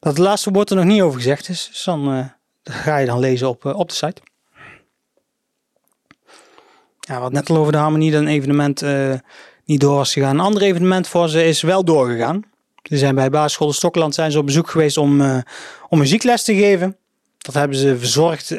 dat 0.00 0.18
laatste 0.18 0.50
woord 0.50 0.70
er 0.70 0.76
nog 0.76 0.84
niet 0.84 1.02
over 1.02 1.20
gezegd 1.20 1.48
is. 1.48 1.68
Dus 1.70 1.84
dan 1.84 2.14
uh, 2.14 2.24
ga 2.64 2.96
je 2.96 3.06
dan 3.06 3.18
lezen 3.18 3.48
op, 3.48 3.64
uh, 3.64 3.78
op 3.78 3.88
de 3.88 3.94
site. 3.94 4.22
Ja, 7.00 7.20
wat 7.20 7.32
net 7.32 7.50
al 7.50 7.56
over 7.56 7.72
de 7.72 7.78
harmonie, 7.78 8.10
dat 8.10 8.20
een 8.20 8.26
evenement 8.26 8.82
uh, 8.82 9.14
niet 9.64 9.80
door 9.80 9.96
was 9.96 10.12
gegaan. 10.12 10.34
Een 10.34 10.44
ander 10.44 10.62
evenement 10.62 11.08
voor 11.08 11.28
ze 11.28 11.44
is 11.44 11.62
wel 11.62 11.84
doorgegaan. 11.84 12.42
Ze 12.82 12.98
zijn 12.98 13.14
bij 13.14 13.30
basisschool 13.30 13.72
Stokland 13.72 14.14
zijn 14.14 14.32
ze 14.32 14.38
op 14.38 14.46
bezoek 14.46 14.70
geweest 14.70 14.96
om, 14.96 15.42
om 15.88 15.98
muziekles 15.98 16.44
te 16.44 16.54
geven. 16.54 16.96
Dat 17.38 17.54
hebben 17.54 17.76
ze 17.76 17.98
verzorgd 17.98 18.50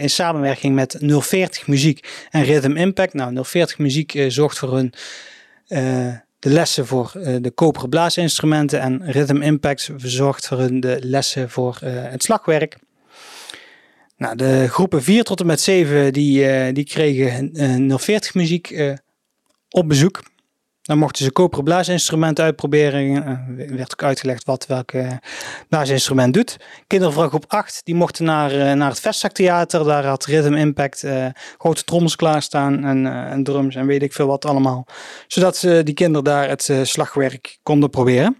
in 0.00 0.10
samenwerking 0.10 0.74
met 0.74 0.96
040 1.00 1.66
Muziek 1.66 2.26
en 2.30 2.44
Rhythm 2.44 2.76
Impact. 2.76 3.14
Nou, 3.14 3.44
040 3.44 3.78
Muziek 3.78 4.24
zorgt 4.28 4.58
voor 4.58 4.74
hun 4.74 4.94
de 6.40 6.50
lessen 6.50 6.86
voor 6.86 7.12
uh, 7.16 7.36
de 7.40 7.50
koperen 7.50 7.88
blaasinstrumenten 7.88 8.80
en 8.80 9.10
Rhythm 9.10 9.42
Impact 9.42 9.90
verzorgt 9.96 10.46
voor 10.46 10.58
hun 10.58 10.80
de 10.80 10.98
lessen 11.00 11.50
voor 11.50 11.80
uh, 11.84 11.90
het 11.94 12.22
slagwerk. 12.22 12.78
Nou, 14.16 14.36
de 14.36 14.68
groepen 14.68 15.02
4 15.02 15.24
tot 15.24 15.40
en 15.40 15.46
met 15.46 15.60
7 15.60 16.12
die, 16.12 16.66
uh, 16.66 16.74
die 16.74 16.84
kregen 16.84 17.98
040 17.98 18.34
muziek 18.34 18.98
op 19.68 19.88
bezoek. 19.88 20.22
Dan 20.90 20.98
mochten 20.98 21.24
ze 21.24 21.32
koperen 21.32 21.64
blaasinstrumenten 21.64 22.44
uitproberen. 22.44 23.22
Er 23.58 23.76
werd 23.76 23.92
ook 23.92 24.02
uitgelegd 24.02 24.44
wat 24.44 24.66
welk 24.66 24.92
blaasinstrument 25.68 26.34
doet. 26.34 26.56
Kinderen 26.86 27.14
van 27.14 27.28
groep 27.28 27.44
8 27.48 27.80
die 27.84 27.94
mochten 27.94 28.24
naar, 28.24 28.76
naar 28.76 28.90
het 28.90 29.00
Vestzaktheater. 29.00 29.84
Daar 29.84 30.04
had 30.04 30.24
Rhythm 30.24 30.54
Impact 30.54 31.06
grote 31.58 31.84
trommels 31.84 32.16
klaarstaan 32.16 32.84
en, 32.84 33.06
en 33.06 33.44
drums 33.44 33.74
en 33.74 33.86
weet 33.86 34.02
ik 34.02 34.12
veel 34.12 34.26
wat 34.26 34.44
allemaal. 34.44 34.86
Zodat 35.26 35.56
ze, 35.56 35.80
die 35.84 35.94
kinderen 35.94 36.24
daar 36.24 36.48
het 36.48 36.70
slagwerk 36.82 37.58
konden 37.62 37.90
proberen. 37.90 38.38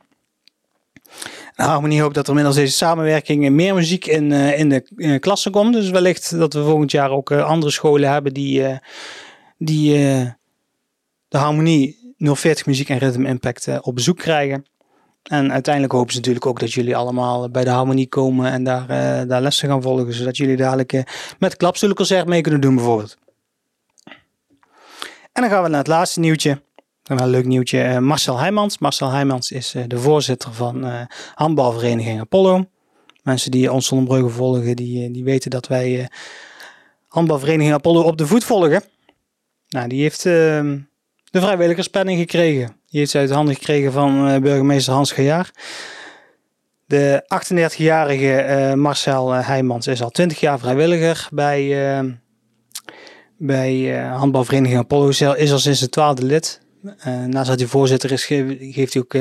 Harmonie 1.55 2.03
hoopt 2.03 2.15
dat 2.15 2.29
er 2.29 2.35
middels 2.35 2.57
deze 2.57 2.77
samenwerking 2.77 3.51
meer 3.51 3.75
muziek 3.75 4.07
in, 4.07 4.33
in 4.33 4.69
de 4.69 5.19
klassen 5.19 5.53
komt. 5.53 5.73
Dus 5.73 5.91
wellicht 5.91 6.39
dat 6.39 6.53
we 6.53 6.63
volgend 6.63 6.91
jaar 6.91 7.11
ook 7.11 7.33
andere 7.33 7.73
scholen 7.73 8.11
hebben 8.13 8.35
die, 8.35 8.79
die 9.59 9.99
de 11.31 11.39
harmonie 11.39 12.00
040 12.21 12.67
Muziek 12.67 12.89
en 12.89 12.99
Rhythm 12.99 13.25
Impact 13.27 13.67
uh, 13.67 13.79
op 13.81 13.95
bezoek 13.95 14.19
krijgen. 14.19 14.67
En 15.23 15.53
uiteindelijk 15.53 15.95
hopen 15.95 16.13
ze 16.13 16.19
natuurlijk 16.19 16.47
ook 16.47 16.61
dat 16.61 16.73
jullie 16.73 16.97
allemaal 16.97 17.51
bij 17.51 17.65
de 17.65 17.71
harmonie 17.71 18.09
komen 18.09 18.53
en 18.53 18.65
daar, 18.65 18.83
uh, 18.83 19.29
daar 19.29 19.41
lessen 19.41 19.69
gaan 19.69 19.83
volgen. 19.83 20.15
Zodat 20.15 20.37
jullie 20.37 20.57
dadelijk 20.57 20.93
uh, 20.93 21.03
met 21.39 21.57
klapstoelenconcert 21.57 22.27
mee 22.27 22.41
kunnen 22.41 22.61
doen 22.61 22.75
bijvoorbeeld. 22.75 23.19
En 25.33 25.43
dan 25.43 25.51
gaan 25.51 25.63
we 25.63 25.69
naar 25.69 25.79
het 25.79 25.87
laatste 25.87 26.21
nieuwtje. 26.21 26.63
Een 27.05 27.29
leuk 27.29 27.45
nieuwtje. 27.45 28.01
Marcel 28.01 28.39
Heijmans. 28.39 28.79
Marcel 28.79 29.11
Heijmans 29.11 29.51
is 29.51 29.75
de 29.87 29.99
voorzitter 29.99 30.53
van 30.53 31.07
handbalvereniging 31.35 32.21
Apollo. 32.21 32.65
Mensen 33.23 33.51
die 33.51 33.73
ons 33.73 33.87
zonder 33.87 34.31
volgen, 34.31 34.77
die, 34.77 35.11
die 35.11 35.25
weten 35.25 35.51
dat 35.51 35.67
wij 35.67 36.11
handbalvereniging 37.09 37.75
Apollo 37.75 38.03
op 38.03 38.17
de 38.17 38.27
voet 38.27 38.45
volgen. 38.45 38.83
Nou, 39.69 39.89
die 39.89 40.03
heeft 40.03 40.27
ehm, 40.27 40.79
de 41.31 41.41
vrijwilligerspenning 41.41 42.19
gekregen. 42.19 42.67
Die 42.67 42.99
heeft 42.99 43.11
ze 43.11 43.19
uit 43.19 43.29
de 43.29 43.35
handen 43.35 43.55
gekregen 43.55 43.93
van 43.93 44.29
uh, 44.29 44.41
burgemeester 44.41 44.93
Hans 44.93 45.13
Gejaar. 45.13 45.51
De 46.87 47.25
38-jarige 47.25 48.47
uh, 48.49 48.75
Marcel 48.75 49.35
uh, 49.35 49.47
Heijmans 49.47 49.87
is 49.87 50.03
al 50.03 50.11
20 50.11 50.41
jaar 50.41 50.59
vrijwilliger 50.59 51.29
bij, 51.33 52.15
bij 53.37 54.01
handbalvereniging 54.05 54.79
Apollo. 54.79 55.09
Is 55.09 55.53
al 55.53 55.59
sinds 55.59 55.81
de 55.81 55.89
twaalfde 55.89 56.25
lid. 56.25 56.61
naast 57.27 57.49
dat 57.49 57.59
hij 57.59 57.69
voorzitter 57.69 58.13
is, 58.13 58.25
geeft 58.25 58.95
hij 58.95 59.03
ook 59.03 59.15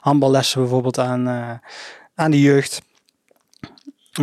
handballessen 0.00 0.60
bijvoorbeeld 0.60 0.98
aan, 0.98 1.28
aan 2.14 2.30
de 2.30 2.40
jeugd. 2.40 2.82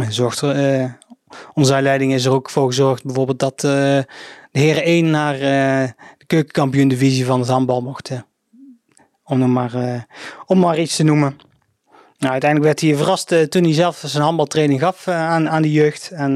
Zorgt 0.10 0.42
er, 0.42 0.98
onze 1.54 1.82
leiding 1.82 2.14
is 2.14 2.26
er 2.26 2.32
ook 2.32 2.50
voor 2.50 2.68
gezorgd 2.68 3.04
bijvoorbeeld 3.04 3.40
dat 3.40 3.60
de 3.60 4.06
heren 4.52 4.84
1 4.84 5.10
naar 5.10 5.36
keukenkampioen 6.32 6.88
divisie 6.88 7.26
van 7.26 7.40
het 7.40 7.50
handbal 7.50 7.82
mochten. 7.82 8.26
Om, 9.24 9.52
maar, 9.52 9.76
uh, 9.76 10.02
om 10.46 10.60
maar 10.60 10.80
iets 10.80 10.96
te 10.96 11.04
noemen. 11.04 11.40
Nou, 12.18 12.32
uiteindelijk 12.32 12.64
werd 12.64 12.82
hij 12.82 12.96
verrast 12.96 13.32
uh, 13.32 13.42
toen 13.42 13.64
hij 13.64 13.74
zelf 13.74 14.04
zijn 14.06 14.24
handbaltraining 14.24 14.80
gaf 14.80 15.08
uh, 15.08 15.16
aan, 15.16 15.50
aan 15.50 15.62
de 15.62 15.72
jeugd. 15.72 16.10
En 16.12 16.32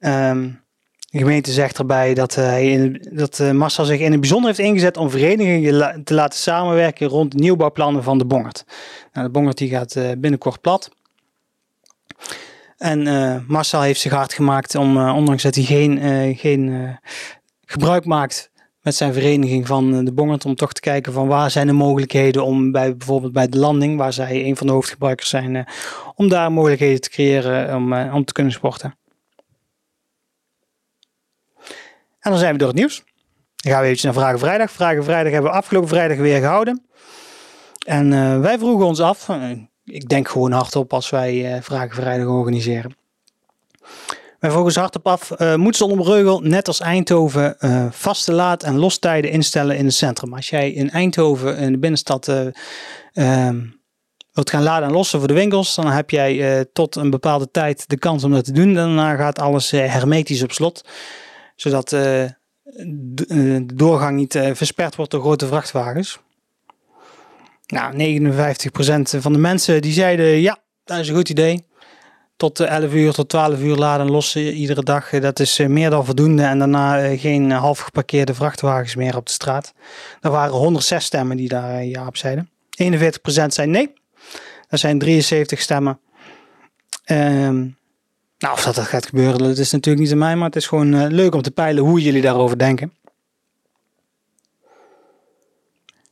um, 0.00 0.62
De 1.10 1.18
gemeente 1.18 1.52
zegt 1.52 1.78
erbij 1.78 2.14
dat, 2.14 2.34
hij 2.34 2.70
in, 2.70 3.06
dat 3.12 3.38
Marcel 3.52 3.84
zich 3.84 4.00
in 4.00 4.10
het 4.10 4.20
bijzonder 4.20 4.48
heeft 4.48 4.68
ingezet 4.68 4.96
om 4.96 5.10
verenigingen 5.10 6.04
te 6.04 6.14
laten 6.14 6.38
samenwerken 6.38 7.06
rond 7.06 7.34
nieuwbouwplannen 7.34 8.02
van 8.02 8.18
de 8.18 8.24
Bongert. 8.24 8.64
Nou, 9.12 9.26
de 9.26 9.32
Bongert 9.32 9.58
die 9.58 9.70
gaat 9.70 9.96
binnenkort 10.18 10.60
plat. 10.60 10.90
En 12.76 13.02
Marcel 13.48 13.80
heeft 13.80 14.00
zich 14.00 14.12
hard 14.12 14.32
gemaakt 14.32 14.74
om, 14.74 15.08
ondanks 15.08 15.42
dat 15.42 15.54
hij 15.54 15.64
geen, 15.64 15.98
geen 16.36 16.98
gebruik 17.74 18.04
maakt 18.04 18.50
met 18.80 18.94
zijn 18.94 19.12
vereniging 19.12 19.66
van 19.66 20.04
de 20.04 20.12
Bongert, 20.12 20.44
om 20.44 20.54
toch 20.54 20.72
te 20.72 20.80
kijken 20.80 21.12
van 21.12 21.26
waar 21.26 21.50
zijn 21.50 21.66
de 21.66 21.72
mogelijkheden 21.72 22.44
om 22.44 22.72
bij 22.72 22.96
bijvoorbeeld 22.96 23.32
bij 23.32 23.48
de 23.48 23.58
landing, 23.58 23.98
waar 23.98 24.12
zij 24.12 24.44
een 24.44 24.56
van 24.56 24.66
de 24.66 24.72
hoofdgebruikers 24.72 25.28
zijn, 25.28 25.66
om 26.14 26.28
daar 26.28 26.52
mogelijkheden 26.52 27.00
te 27.00 27.10
creëren 27.10 27.76
om, 27.76 27.92
om 27.92 28.24
te 28.24 28.32
kunnen 28.32 28.52
sporten. 28.52 28.96
En 32.20 32.30
dan 32.30 32.38
zijn 32.38 32.52
we 32.52 32.58
door 32.58 32.68
het 32.68 32.76
nieuws. 32.76 33.04
Dan 33.56 33.72
gaan 33.72 33.80
we 33.80 33.86
eventjes 33.86 34.12
naar 34.12 34.22
Vragen 34.22 34.38
Vrijdag. 34.38 34.70
Vragen 34.70 35.04
Vrijdag 35.04 35.32
hebben 35.32 35.50
we 35.50 35.56
afgelopen 35.56 35.88
vrijdag 35.88 36.16
weer 36.16 36.40
gehouden. 36.40 36.86
En 37.86 38.40
wij 38.40 38.58
vroegen 38.58 38.86
ons 38.86 39.00
af, 39.00 39.28
ik 39.84 40.08
denk 40.08 40.28
gewoon 40.28 40.52
hardop 40.52 40.92
als 40.92 41.10
wij 41.10 41.54
uh, 41.54 41.62
Vragen 41.62 41.94
Vrijdag 41.94 42.26
organiseren. 42.26 42.96
Wij 44.44 44.52
vroegen 44.52 44.72
ons 44.72 44.82
hardop 44.82 45.06
af, 45.06 45.56
moet 45.56 45.76
Zonnebreugel 45.76 46.40
net 46.40 46.68
als 46.68 46.80
Eindhoven 46.80 47.56
vaste 47.90 48.32
laad- 48.32 48.62
en 48.62 48.78
lostijden 48.78 49.30
instellen 49.30 49.76
in 49.76 49.84
het 49.84 49.94
centrum? 49.94 50.34
Als 50.34 50.50
jij 50.50 50.72
in 50.72 50.90
Eindhoven 50.90 51.56
in 51.56 51.72
de 51.72 51.78
binnenstad 51.78 52.28
ehm, 53.12 53.60
wilt 54.32 54.50
gaan 54.50 54.62
laden 54.62 54.88
en 54.88 54.94
lossen 54.94 55.18
voor 55.18 55.28
de 55.28 55.34
winkels, 55.34 55.74
dan 55.74 55.86
heb 55.86 56.10
jij 56.10 56.64
tot 56.72 56.96
een 56.96 57.10
bepaalde 57.10 57.50
tijd 57.50 57.88
de 57.88 57.98
kans 57.98 58.24
om 58.24 58.32
dat 58.32 58.44
te 58.44 58.52
doen. 58.52 58.74
Daarna 58.74 59.16
gaat 59.16 59.38
alles 59.38 59.70
hermetisch 59.70 60.42
op 60.42 60.52
slot 60.52 60.84
zodat 61.56 61.92
uh, 61.92 62.00
de, 62.96 63.66
doorgang 63.74 64.16
niet 64.16 64.34
uh, 64.34 64.50
versperd 64.52 64.96
wordt 64.96 65.10
door 65.10 65.20
grote 65.20 65.46
vrachtwagens. 65.46 66.18
Nou, 67.66 68.20
59% 68.20 69.20
van 69.20 69.32
de 69.32 69.38
mensen 69.38 69.82
die 69.82 69.92
zeiden 69.92 70.26
ja, 70.26 70.58
dat 70.84 70.98
is 70.98 71.08
een 71.08 71.14
goed 71.14 71.28
idee. 71.28 71.64
Tot 72.36 72.60
11 72.60 72.92
uur 72.92 73.12
tot 73.12 73.28
12 73.28 73.60
uur 73.60 73.76
laden 73.76 74.06
en 74.06 74.12
lossen 74.12 74.52
iedere 74.52 74.82
dag. 74.82 75.10
Dat 75.10 75.40
is 75.40 75.58
meer 75.58 75.90
dan 75.90 76.04
voldoende. 76.04 76.42
En 76.42 76.58
daarna 76.58 77.16
geen 77.16 77.50
half 77.50 77.78
geparkeerde 77.78 78.34
vrachtwagens 78.34 78.94
meer 78.94 79.16
op 79.16 79.26
de 79.26 79.32
straat. 79.32 79.72
Er 80.20 80.30
waren 80.30 80.54
106 80.54 81.04
stemmen 81.04 81.36
die 81.36 81.48
daar 81.48 81.84
ja 81.84 82.06
op 82.06 82.16
zeiden. 82.16 82.50
41% 82.82 82.86
zei 83.46 83.66
nee. 83.66 83.92
Er 84.68 84.78
zijn 84.78 84.98
73 84.98 85.60
stemmen. 85.60 85.98
Um, 87.06 87.76
nou, 88.38 88.54
of 88.54 88.62
dat, 88.62 88.74
dat 88.74 88.84
gaat 88.84 89.06
gebeuren, 89.06 89.38
dat 89.38 89.58
is 89.58 89.70
natuurlijk 89.70 90.04
niet 90.04 90.12
aan 90.12 90.18
mij, 90.18 90.36
maar 90.36 90.46
het 90.46 90.56
is 90.56 90.66
gewoon 90.66 91.06
leuk 91.06 91.34
om 91.34 91.42
te 91.42 91.50
peilen 91.50 91.84
hoe 91.84 92.02
jullie 92.02 92.22
daarover 92.22 92.58
denken. 92.58 92.92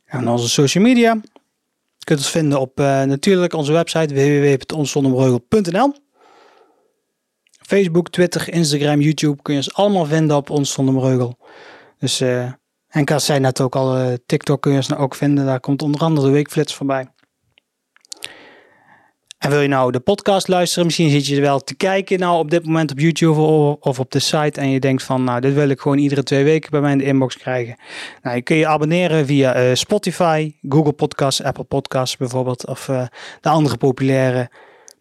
En 0.05 0.27
onze 0.27 0.49
social 0.49 0.83
media. 0.83 1.13
Je 1.97 2.05
kunt 2.05 2.19
ons 2.19 2.29
vinden 2.29 2.59
op 2.59 2.77
natuurlijk 2.77 3.53
onze 3.53 3.71
website 3.71 4.13
www.onszonderbreugel.nl 4.13 5.93
Facebook, 7.67 8.09
Twitter, 8.09 8.53
Instagram, 8.53 9.01
YouTube 9.01 9.41
kun 9.41 9.53
je 9.53 9.59
ons 9.59 9.73
allemaal 9.73 10.05
vinden 10.05 10.35
op 10.35 10.49
Ons 10.49 10.71
Zonder 10.71 11.37
Dus, 11.99 12.21
uh, 12.21 12.51
en 12.87 13.05
Kas 13.05 13.25
zei 13.25 13.39
net 13.39 13.61
ook 13.61 13.75
al, 13.75 14.17
TikTok 14.25 14.61
kun 14.61 14.71
je 14.71 14.77
ons 14.77 14.87
nou 14.87 15.01
ook 15.01 15.15
vinden. 15.15 15.45
Daar 15.45 15.59
komt 15.59 15.81
onder 15.81 16.01
andere 16.01 16.27
de 16.27 16.33
weekflits 16.33 16.75
voorbij. 16.75 17.07
En 19.43 19.49
wil 19.49 19.61
je 19.61 19.67
nou 19.67 19.91
de 19.91 19.99
podcast 19.99 20.47
luisteren, 20.47 20.85
misschien 20.85 21.09
zit 21.09 21.25
je 21.25 21.35
er 21.35 21.41
wel 21.41 21.59
te 21.59 21.75
kijken 21.75 22.19
nou 22.19 22.39
op 22.39 22.49
dit 22.49 22.65
moment 22.65 22.91
op 22.91 22.99
YouTube 22.99 23.39
of 23.79 23.99
op 23.99 24.11
de 24.11 24.19
site 24.19 24.59
en 24.59 24.69
je 24.69 24.79
denkt 24.79 25.03
van 25.03 25.23
nou 25.23 25.39
dit 25.39 25.53
wil 25.53 25.69
ik 25.69 25.79
gewoon 25.79 25.97
iedere 25.97 26.23
twee 26.23 26.43
weken 26.43 26.71
bij 26.71 26.81
mij 26.81 26.91
in 26.91 26.97
de 26.97 27.03
inbox 27.03 27.37
krijgen. 27.37 27.75
Nou, 28.21 28.35
je 28.35 28.41
kun 28.41 28.55
je 28.55 28.67
abonneren 28.67 29.25
via 29.25 29.63
uh, 29.63 29.75
Spotify, 29.75 30.53
Google 30.69 30.93
Podcasts, 30.93 31.43
Apple 31.43 31.63
Podcasts 31.63 32.17
bijvoorbeeld 32.17 32.67
of 32.67 32.85
de 33.41 33.49
andere 33.49 33.77
populaire 33.77 34.49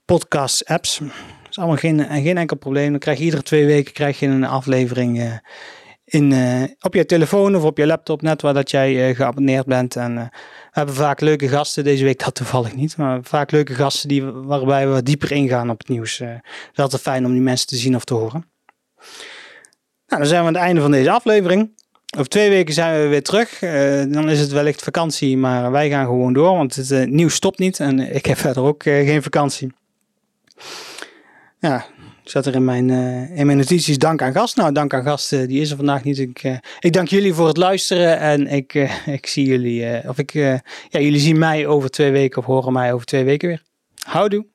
podcast 0.04 0.64
apps. 0.64 1.00
Dat 1.52 1.64
is 1.64 1.68
allemaal 1.68 2.08
geen, 2.08 2.22
geen 2.22 2.38
enkel 2.38 2.56
probleem. 2.56 2.90
Dan 2.90 2.98
krijg 2.98 3.18
je 3.18 3.24
iedere 3.24 3.42
twee 3.42 3.66
weken 3.66 3.92
krijg 3.92 4.18
je 4.18 4.26
een 4.26 4.44
aflevering 4.44 5.18
uh, 5.18 5.32
in, 6.04 6.32
op 6.80 6.94
je 6.94 7.06
telefoon 7.06 7.56
of 7.56 7.62
op 7.62 7.78
je 7.78 7.86
laptop 7.86 8.22
net 8.22 8.42
waar 8.42 8.54
dat 8.54 8.70
jij 8.70 9.14
geabonneerd 9.14 9.66
bent 9.66 9.96
en 9.96 10.14
we 10.14 10.28
hebben 10.70 10.94
vaak 10.94 11.20
leuke 11.20 11.48
gasten. 11.48 11.84
Deze 11.84 12.04
week 12.04 12.24
dat 12.24 12.34
toevallig 12.34 12.74
niet. 12.74 12.96
Maar 12.96 13.18
vaak 13.22 13.50
leuke 13.50 13.74
gasten 13.74 14.08
die, 14.08 14.24
waarbij 14.24 14.88
we 14.88 15.02
dieper 15.02 15.32
ingaan 15.32 15.70
op 15.70 15.78
het 15.78 15.88
nieuws. 15.88 16.18
Het 16.18 16.42
is 16.72 16.78
altijd 16.78 17.02
fijn 17.02 17.24
om 17.26 17.32
die 17.32 17.40
mensen 17.40 17.66
te 17.66 17.76
zien 17.76 17.96
of 17.96 18.04
te 18.04 18.14
horen. 18.14 18.44
Nou, 20.06 20.20
dan 20.20 20.26
zijn 20.26 20.40
we 20.40 20.46
aan 20.46 20.54
het 20.54 20.62
einde 20.62 20.80
van 20.80 20.90
deze 20.90 21.10
aflevering. 21.10 21.70
Over 22.16 22.28
twee 22.28 22.50
weken 22.50 22.74
zijn 22.74 23.02
we 23.02 23.08
weer 23.08 23.22
terug. 23.22 23.58
Dan 24.12 24.30
is 24.30 24.40
het 24.40 24.52
wellicht 24.52 24.82
vakantie, 24.82 25.36
maar 25.36 25.70
wij 25.70 25.88
gaan 25.88 26.06
gewoon 26.06 26.32
door. 26.32 26.56
Want 26.56 26.74
het 26.74 27.10
nieuws 27.10 27.34
stopt 27.34 27.58
niet. 27.58 27.80
En 27.80 28.14
ik 28.14 28.26
heb 28.26 28.38
verder 28.38 28.62
ook 28.62 28.82
geen 28.82 29.22
vakantie. 29.22 29.72
Ja, 31.62 31.86
zat 32.24 32.46
er 32.46 32.54
in 32.54 32.64
mijn, 32.64 32.88
uh, 32.88 33.38
in 33.38 33.46
mijn 33.46 33.58
notities 33.58 33.98
dank 33.98 34.22
aan 34.22 34.32
gast. 34.32 34.56
Nou, 34.56 34.72
dank 34.72 34.94
aan 34.94 35.02
gast, 35.02 35.32
uh, 35.32 35.48
die 35.48 35.60
is 35.60 35.70
er 35.70 35.76
vandaag 35.76 36.04
niet. 36.04 36.18
Ik, 36.18 36.42
uh, 36.42 36.56
ik 36.80 36.92
dank 36.92 37.08
jullie 37.08 37.34
voor 37.34 37.46
het 37.46 37.56
luisteren 37.56 38.18
en 38.18 38.46
ik, 38.46 38.74
ik 39.18 39.26
zie 39.26 39.46
jullie, 39.46 40.08
of 40.08 40.18
ik, 40.18 40.32
ja, 40.32 40.60
jullie 40.90 41.20
zien 41.20 41.38
mij 41.38 41.66
over 41.66 41.90
twee 41.90 42.10
weken 42.10 42.38
of 42.38 42.44
horen 42.44 42.72
mij 42.72 42.92
over 42.92 43.06
twee 43.06 43.24
weken 43.24 43.48
weer. 43.48 43.62
Houdoe. 44.02 44.51